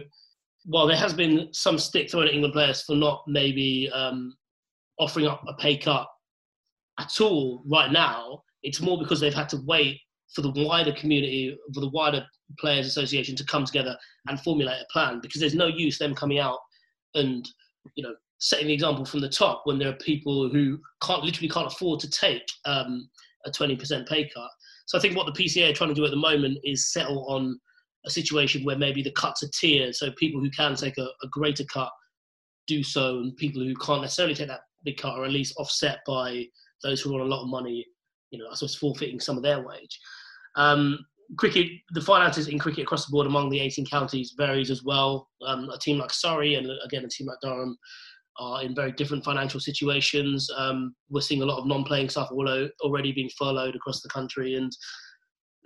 while 0.65 0.87
there 0.87 0.97
has 0.97 1.13
been 1.13 1.49
some 1.51 1.79
stick 1.79 2.11
thrown 2.11 2.27
at 2.27 2.33
England 2.33 2.53
players 2.53 2.83
for 2.83 2.95
not 2.95 3.23
maybe 3.27 3.89
um, 3.93 4.35
offering 4.99 5.25
up 5.27 5.43
a 5.47 5.53
pay 5.55 5.77
cut 5.77 6.07
at 6.99 7.19
all 7.19 7.63
right 7.65 7.91
now. 7.91 8.43
It's 8.63 8.81
more 8.81 8.97
because 8.97 9.19
they've 9.19 9.33
had 9.33 9.49
to 9.49 9.61
wait 9.65 9.99
for 10.33 10.41
the 10.41 10.51
wider 10.51 10.93
community, 10.93 11.57
for 11.73 11.81
the 11.81 11.89
wider 11.89 12.25
players 12.59 12.85
association 12.87 13.35
to 13.35 13.45
come 13.45 13.65
together 13.65 13.97
and 14.27 14.39
formulate 14.39 14.81
a 14.81 14.85
plan 14.93 15.19
because 15.21 15.41
there's 15.41 15.55
no 15.55 15.67
use 15.67 15.97
them 15.97 16.15
coming 16.15 16.39
out 16.39 16.59
and, 17.15 17.49
you 17.95 18.03
know, 18.03 18.13
setting 18.39 18.67
the 18.67 18.73
example 18.73 19.05
from 19.05 19.19
the 19.19 19.29
top 19.29 19.61
when 19.65 19.77
there 19.77 19.89
are 19.89 19.93
people 19.93 20.49
who 20.49 20.79
can't 21.01 21.23
literally 21.23 21.49
can't 21.49 21.67
afford 21.67 21.99
to 21.99 22.09
take 22.09 22.43
um, 22.65 23.09
a 23.45 23.51
20% 23.51 24.07
pay 24.07 24.29
cut. 24.33 24.49
So 24.85 24.97
I 24.97 25.01
think 25.01 25.15
what 25.15 25.25
the 25.25 25.43
PCA 25.43 25.71
are 25.71 25.73
trying 25.73 25.89
to 25.89 25.95
do 25.95 26.05
at 26.05 26.11
the 26.11 26.17
moment 26.17 26.57
is 26.63 26.91
settle 26.91 27.25
on 27.27 27.59
a 28.05 28.09
situation 28.09 28.63
where 28.63 28.77
maybe 28.77 29.01
the 29.01 29.11
cuts 29.11 29.43
are 29.43 29.49
tiered, 29.59 29.95
so 29.95 30.11
people 30.11 30.41
who 30.41 30.49
can 30.49 30.75
take 30.75 30.97
a, 30.97 31.07
a 31.23 31.27
greater 31.29 31.63
cut 31.65 31.91
do 32.67 32.83
so, 32.83 33.19
and 33.19 33.35
people 33.37 33.61
who 33.61 33.75
can't 33.75 34.01
necessarily 34.01 34.35
take 34.35 34.47
that 34.47 34.61
big 34.83 34.97
cut 34.97 35.17
are 35.17 35.25
at 35.25 35.31
least 35.31 35.55
offset 35.57 35.99
by 36.07 36.45
those 36.83 37.01
who 37.01 37.15
are 37.15 37.21
on 37.21 37.27
a 37.27 37.29
lot 37.29 37.43
of 37.43 37.49
money, 37.49 37.85
you 38.31 38.39
know, 38.39 38.45
I 38.49 38.55
suppose 38.55 38.75
forfeiting 38.75 39.19
some 39.19 39.37
of 39.37 39.43
their 39.43 39.61
wage. 39.65 39.99
Um, 40.55 40.99
cricket, 41.37 41.67
the 41.91 42.01
finances 42.01 42.47
in 42.47 42.59
cricket 42.59 42.83
across 42.83 43.05
the 43.05 43.11
board 43.11 43.27
among 43.27 43.49
the 43.49 43.59
18 43.59 43.85
counties 43.85 44.33
varies 44.37 44.71
as 44.71 44.83
well. 44.83 45.29
Um, 45.45 45.69
a 45.69 45.77
team 45.77 45.97
like 45.97 46.11
Surrey 46.11 46.55
and 46.55 46.67
again 46.83 47.05
a 47.05 47.07
team 47.07 47.27
like 47.27 47.37
Durham 47.41 47.77
are 48.39 48.63
in 48.63 48.75
very 48.75 48.91
different 48.93 49.23
financial 49.23 49.59
situations. 49.59 50.49
Um, 50.55 50.95
we're 51.09 51.21
seeing 51.21 51.41
a 51.41 51.45
lot 51.45 51.59
of 51.59 51.67
non-playing 51.67 52.09
staff 52.09 52.29
already 52.31 53.11
being 53.11 53.29
furloughed 53.37 53.75
across 53.75 54.01
the 54.01 54.09
country, 54.09 54.55
and 54.55 54.71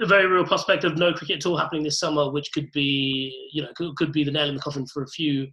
a 0.02 0.06
very 0.06 0.28
real 0.28 0.46
prospect 0.46 0.84
of 0.84 0.98
no 0.98 1.14
cricket 1.14 1.38
at 1.38 1.46
all 1.46 1.58
happening 1.58 1.84
this 1.84 2.00
summer, 2.00 2.30
which 2.30 2.52
could 2.52 2.72
be, 2.72 3.50
you 3.54 3.62
know, 3.62 3.70
could, 3.76 3.96
could 3.96 4.12
be 4.12 4.24
the 4.24 4.32
nail 4.32 4.50
in 4.50 4.56
the 4.56 4.62
coffin 4.62 4.86
for 4.88 5.04
a 5.04 5.08
few 5.08 5.48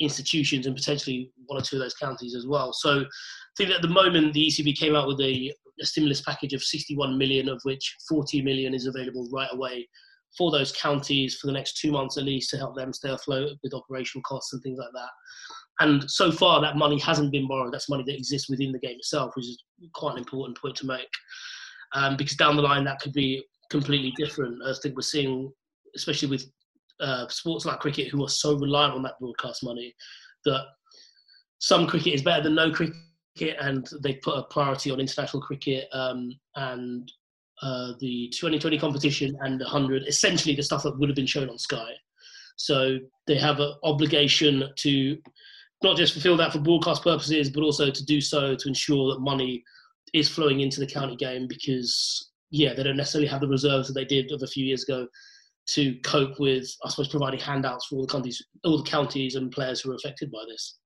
institutions 0.00 0.66
and 0.66 0.74
potentially 0.74 1.30
one 1.46 1.60
or 1.60 1.62
two 1.62 1.76
of 1.76 1.82
those 1.82 1.94
counties 1.94 2.34
as 2.34 2.46
well. 2.46 2.72
So 2.72 3.00
I 3.00 3.04
think 3.56 3.70
that 3.70 3.76
at 3.76 3.82
the 3.82 3.88
moment 3.88 4.32
the 4.32 4.46
ECB 4.46 4.76
came 4.76 4.96
out 4.96 5.06
with 5.06 5.20
a, 5.20 5.52
a, 5.80 5.86
stimulus 5.86 6.20
package 6.22 6.52
of 6.52 6.62
61 6.62 7.16
million, 7.16 7.48
of 7.48 7.60
which 7.62 7.96
40 8.08 8.42
million 8.42 8.74
is 8.74 8.86
available 8.86 9.28
right 9.32 9.48
away 9.52 9.88
for 10.36 10.50
those 10.50 10.72
counties 10.72 11.36
for 11.36 11.46
the 11.46 11.52
next 11.52 11.78
two 11.78 11.92
months 11.92 12.18
at 12.18 12.24
least 12.24 12.50
to 12.50 12.56
help 12.56 12.74
them 12.74 12.92
stay 12.92 13.10
afloat 13.10 13.50
with 13.62 13.72
operational 13.72 14.22
costs 14.22 14.52
and 14.52 14.62
things 14.62 14.78
like 14.78 14.92
that. 14.92 15.10
And 15.80 16.08
so 16.10 16.32
far, 16.32 16.60
that 16.60 16.76
money 16.76 16.98
hasn't 16.98 17.32
been 17.32 17.46
borrowed. 17.48 17.72
That's 17.72 17.88
money 17.88 18.04
that 18.06 18.16
exists 18.16 18.48
within 18.48 18.72
the 18.72 18.78
game 18.78 18.96
itself, 18.96 19.32
which 19.34 19.46
is 19.46 19.62
quite 19.92 20.12
an 20.12 20.18
important 20.18 20.58
point 20.58 20.76
to 20.76 20.86
make. 20.86 21.08
Um, 21.94 22.16
because 22.16 22.36
down 22.36 22.56
the 22.56 22.62
line, 22.62 22.84
that 22.84 23.00
could 23.00 23.12
be 23.12 23.44
completely 23.74 24.12
different. 24.16 24.62
I 24.64 24.72
think 24.80 24.94
we're 24.94 25.02
seeing, 25.02 25.52
especially 25.96 26.28
with 26.28 26.46
uh, 27.00 27.26
sports 27.26 27.64
like 27.66 27.80
cricket 27.80 28.08
who 28.08 28.24
are 28.24 28.28
so 28.28 28.56
reliant 28.56 28.94
on 28.94 29.02
that 29.02 29.18
broadcast 29.18 29.64
money 29.64 29.92
that 30.44 30.62
some 31.58 31.84
cricket 31.88 32.14
is 32.14 32.22
better 32.22 32.44
than 32.44 32.54
no 32.54 32.70
cricket 32.70 33.56
and 33.60 33.88
they 34.04 34.14
put 34.14 34.38
a 34.38 34.44
priority 34.44 34.92
on 34.92 35.00
international 35.00 35.42
cricket 35.42 35.88
um, 35.92 36.30
and 36.54 37.10
uh, 37.62 37.94
the 37.98 38.28
2020 38.32 38.78
competition 38.78 39.36
and 39.40 39.60
the 39.60 39.64
100 39.64 40.04
essentially 40.06 40.54
the 40.54 40.62
stuff 40.62 40.84
that 40.84 40.96
would 40.98 41.08
have 41.08 41.16
been 41.16 41.26
shown 41.26 41.50
on 41.50 41.58
sky 41.58 41.90
so 42.56 42.96
they 43.26 43.36
have 43.36 43.58
an 43.58 43.74
obligation 43.82 44.68
to 44.76 45.18
not 45.82 45.96
just 45.96 46.12
fulfill 46.12 46.36
that 46.36 46.52
for 46.52 46.60
broadcast 46.60 47.02
purposes 47.02 47.50
but 47.50 47.64
also 47.64 47.90
to 47.90 48.04
do 48.04 48.20
so 48.20 48.54
to 48.54 48.68
ensure 48.68 49.12
that 49.12 49.20
money 49.20 49.64
is 50.12 50.28
flowing 50.28 50.60
into 50.60 50.78
the 50.78 50.86
county 50.86 51.16
game 51.16 51.48
because 51.48 52.30
yeah 52.54 52.72
they 52.72 52.82
don't 52.82 52.96
necessarily 52.96 53.28
have 53.28 53.40
the 53.40 53.48
reserves 53.48 53.88
that 53.88 53.94
they 53.94 54.04
did 54.04 54.30
of 54.32 54.42
a 54.42 54.46
few 54.46 54.64
years 54.64 54.84
ago 54.84 55.06
to 55.66 55.94
cope 56.00 56.38
with, 56.38 56.68
I 56.84 56.90
suppose, 56.90 57.08
providing 57.08 57.40
handouts 57.40 57.86
for 57.86 57.96
all 57.96 58.06
the 58.06 58.12
counties, 58.12 58.44
all 58.64 58.78
the 58.78 58.90
counties 58.90 59.34
and 59.34 59.50
players 59.50 59.80
who 59.80 59.92
are 59.92 59.94
affected 59.94 60.30
by 60.30 60.44
this. 60.48 60.78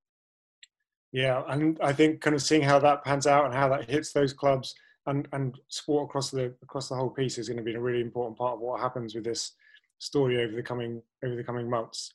Yeah, 1.13 1.43
and 1.49 1.79
I 1.83 1.93
think 1.93 2.21
kind 2.21 2.37
of 2.37 2.43
seeing 2.43 2.63
how 2.63 2.79
that 2.81 3.05
pans 3.05 3.27
out 3.27 3.47
and 3.47 3.55
how 3.55 3.69
that 3.71 3.89
hits 3.89 4.13
those 4.13 4.33
clubs 4.33 4.75
and, 5.07 5.27
and 5.33 5.59
sport 5.69 6.09
across 6.09 6.31
the 6.31 6.55
across 6.63 6.89
the 6.89 6.95
whole 6.95 7.11
piece 7.11 7.39
is 7.39 7.49
going 7.49 7.57
to 7.57 7.63
be 7.63 7.75
a 7.75 7.81
really 7.81 8.03
important 8.03 8.37
part 8.37 8.55
of 8.55 8.61
what 8.61 8.81
happens 8.81 9.15
with 9.15 9.25
this 9.25 9.53
story 9.99 10.43
over 10.43 10.55
the 10.55 10.63
coming 10.63 11.03
over 11.25 11.35
the 11.35 11.45
coming 11.45 11.69
months. 11.69 12.13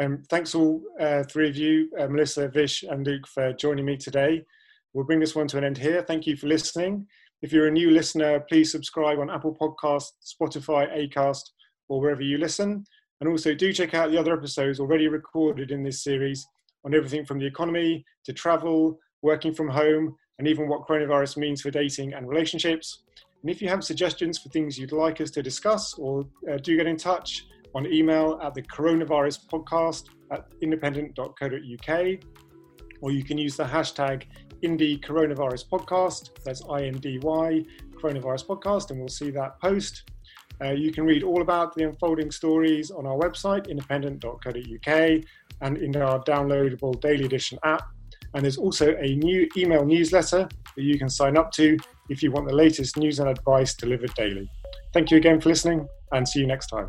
Um, 0.00 0.22
thanks 0.30 0.54
all 0.54 0.80
uh, 1.00 1.24
three 1.24 1.48
of 1.48 1.56
you, 1.56 1.90
uh, 1.98 2.06
Melissa, 2.06 2.48
Vish, 2.48 2.84
and 2.84 3.04
Luke, 3.04 3.26
for 3.26 3.52
joining 3.52 3.84
me 3.84 3.96
today. 3.96 4.44
We'll 4.94 5.04
bring 5.04 5.18
this 5.20 5.34
one 5.34 5.48
to 5.48 5.58
an 5.58 5.64
end 5.64 5.76
here. 5.76 6.02
Thank 6.02 6.26
you 6.26 6.36
for 6.36 6.46
listening. 6.46 7.06
If 7.40 7.52
you're 7.52 7.68
a 7.68 7.72
new 7.72 7.90
listener, 7.92 8.40
please 8.40 8.72
subscribe 8.72 9.20
on 9.20 9.30
Apple 9.30 9.54
Podcasts, 9.54 10.10
Spotify, 10.24 10.88
Acast, 10.92 11.42
or 11.88 12.00
wherever 12.00 12.22
you 12.22 12.36
listen. 12.36 12.84
And 13.20 13.30
also 13.30 13.54
do 13.54 13.72
check 13.72 13.94
out 13.94 14.10
the 14.10 14.18
other 14.18 14.32
episodes 14.32 14.80
already 14.80 15.06
recorded 15.06 15.70
in 15.70 15.84
this 15.84 16.02
series 16.02 16.44
on 16.84 16.94
everything 16.94 17.24
from 17.24 17.38
the 17.38 17.46
economy 17.46 18.04
to 18.24 18.32
travel, 18.32 18.98
working 19.22 19.54
from 19.54 19.68
home, 19.68 20.16
and 20.38 20.48
even 20.48 20.68
what 20.68 20.86
coronavirus 20.86 21.36
means 21.36 21.62
for 21.62 21.70
dating 21.70 22.12
and 22.14 22.28
relationships. 22.28 23.04
And 23.42 23.50
if 23.50 23.62
you 23.62 23.68
have 23.68 23.84
suggestions 23.84 24.38
for 24.38 24.48
things 24.48 24.76
you'd 24.76 24.90
like 24.90 25.20
us 25.20 25.30
to 25.32 25.42
discuss, 25.42 25.94
or 25.94 26.24
uh, 26.50 26.56
do 26.56 26.76
get 26.76 26.86
in 26.86 26.96
touch 26.96 27.46
on 27.74 27.86
email 27.86 28.40
at 28.42 28.54
the 28.54 28.62
coronavirus 28.62 29.46
podcast 29.46 30.06
at 30.32 30.44
independent.co.uk, 30.60 32.06
or 33.00 33.12
you 33.12 33.22
can 33.22 33.38
use 33.38 33.56
the 33.56 33.64
hashtag 33.64 34.24
Indy 34.62 34.98
Coronavirus 34.98 35.68
Podcast. 35.68 36.30
That's 36.44 36.62
I 36.68 36.84
N 36.84 36.94
D 36.94 37.18
Y 37.22 37.64
coronavirus 37.98 38.46
podcast, 38.46 38.90
and 38.90 38.98
we'll 38.98 39.08
see 39.08 39.30
that 39.30 39.60
post. 39.60 40.10
Uh, 40.60 40.70
you 40.70 40.90
can 40.92 41.04
read 41.04 41.22
all 41.22 41.42
about 41.42 41.74
the 41.74 41.84
unfolding 41.84 42.30
stories 42.30 42.90
on 42.90 43.06
our 43.06 43.16
website, 43.16 43.68
independent.co.uk, 43.68 45.24
and 45.60 45.76
in 45.78 45.96
our 45.96 46.22
downloadable 46.24 47.00
daily 47.00 47.24
edition 47.24 47.58
app. 47.64 47.82
And 48.34 48.44
there's 48.44 48.58
also 48.58 48.96
a 48.96 49.14
new 49.16 49.48
email 49.56 49.84
newsletter 49.84 50.48
that 50.76 50.82
you 50.82 50.98
can 50.98 51.08
sign 51.08 51.36
up 51.36 51.50
to 51.52 51.76
if 52.08 52.22
you 52.22 52.30
want 52.30 52.48
the 52.48 52.54
latest 52.54 52.96
news 52.96 53.20
and 53.20 53.28
advice 53.28 53.74
delivered 53.74 54.14
daily. 54.14 54.50
Thank 54.92 55.10
you 55.10 55.16
again 55.16 55.40
for 55.40 55.48
listening, 55.48 55.88
and 56.12 56.28
see 56.28 56.40
you 56.40 56.46
next 56.46 56.68
time. 56.68 56.88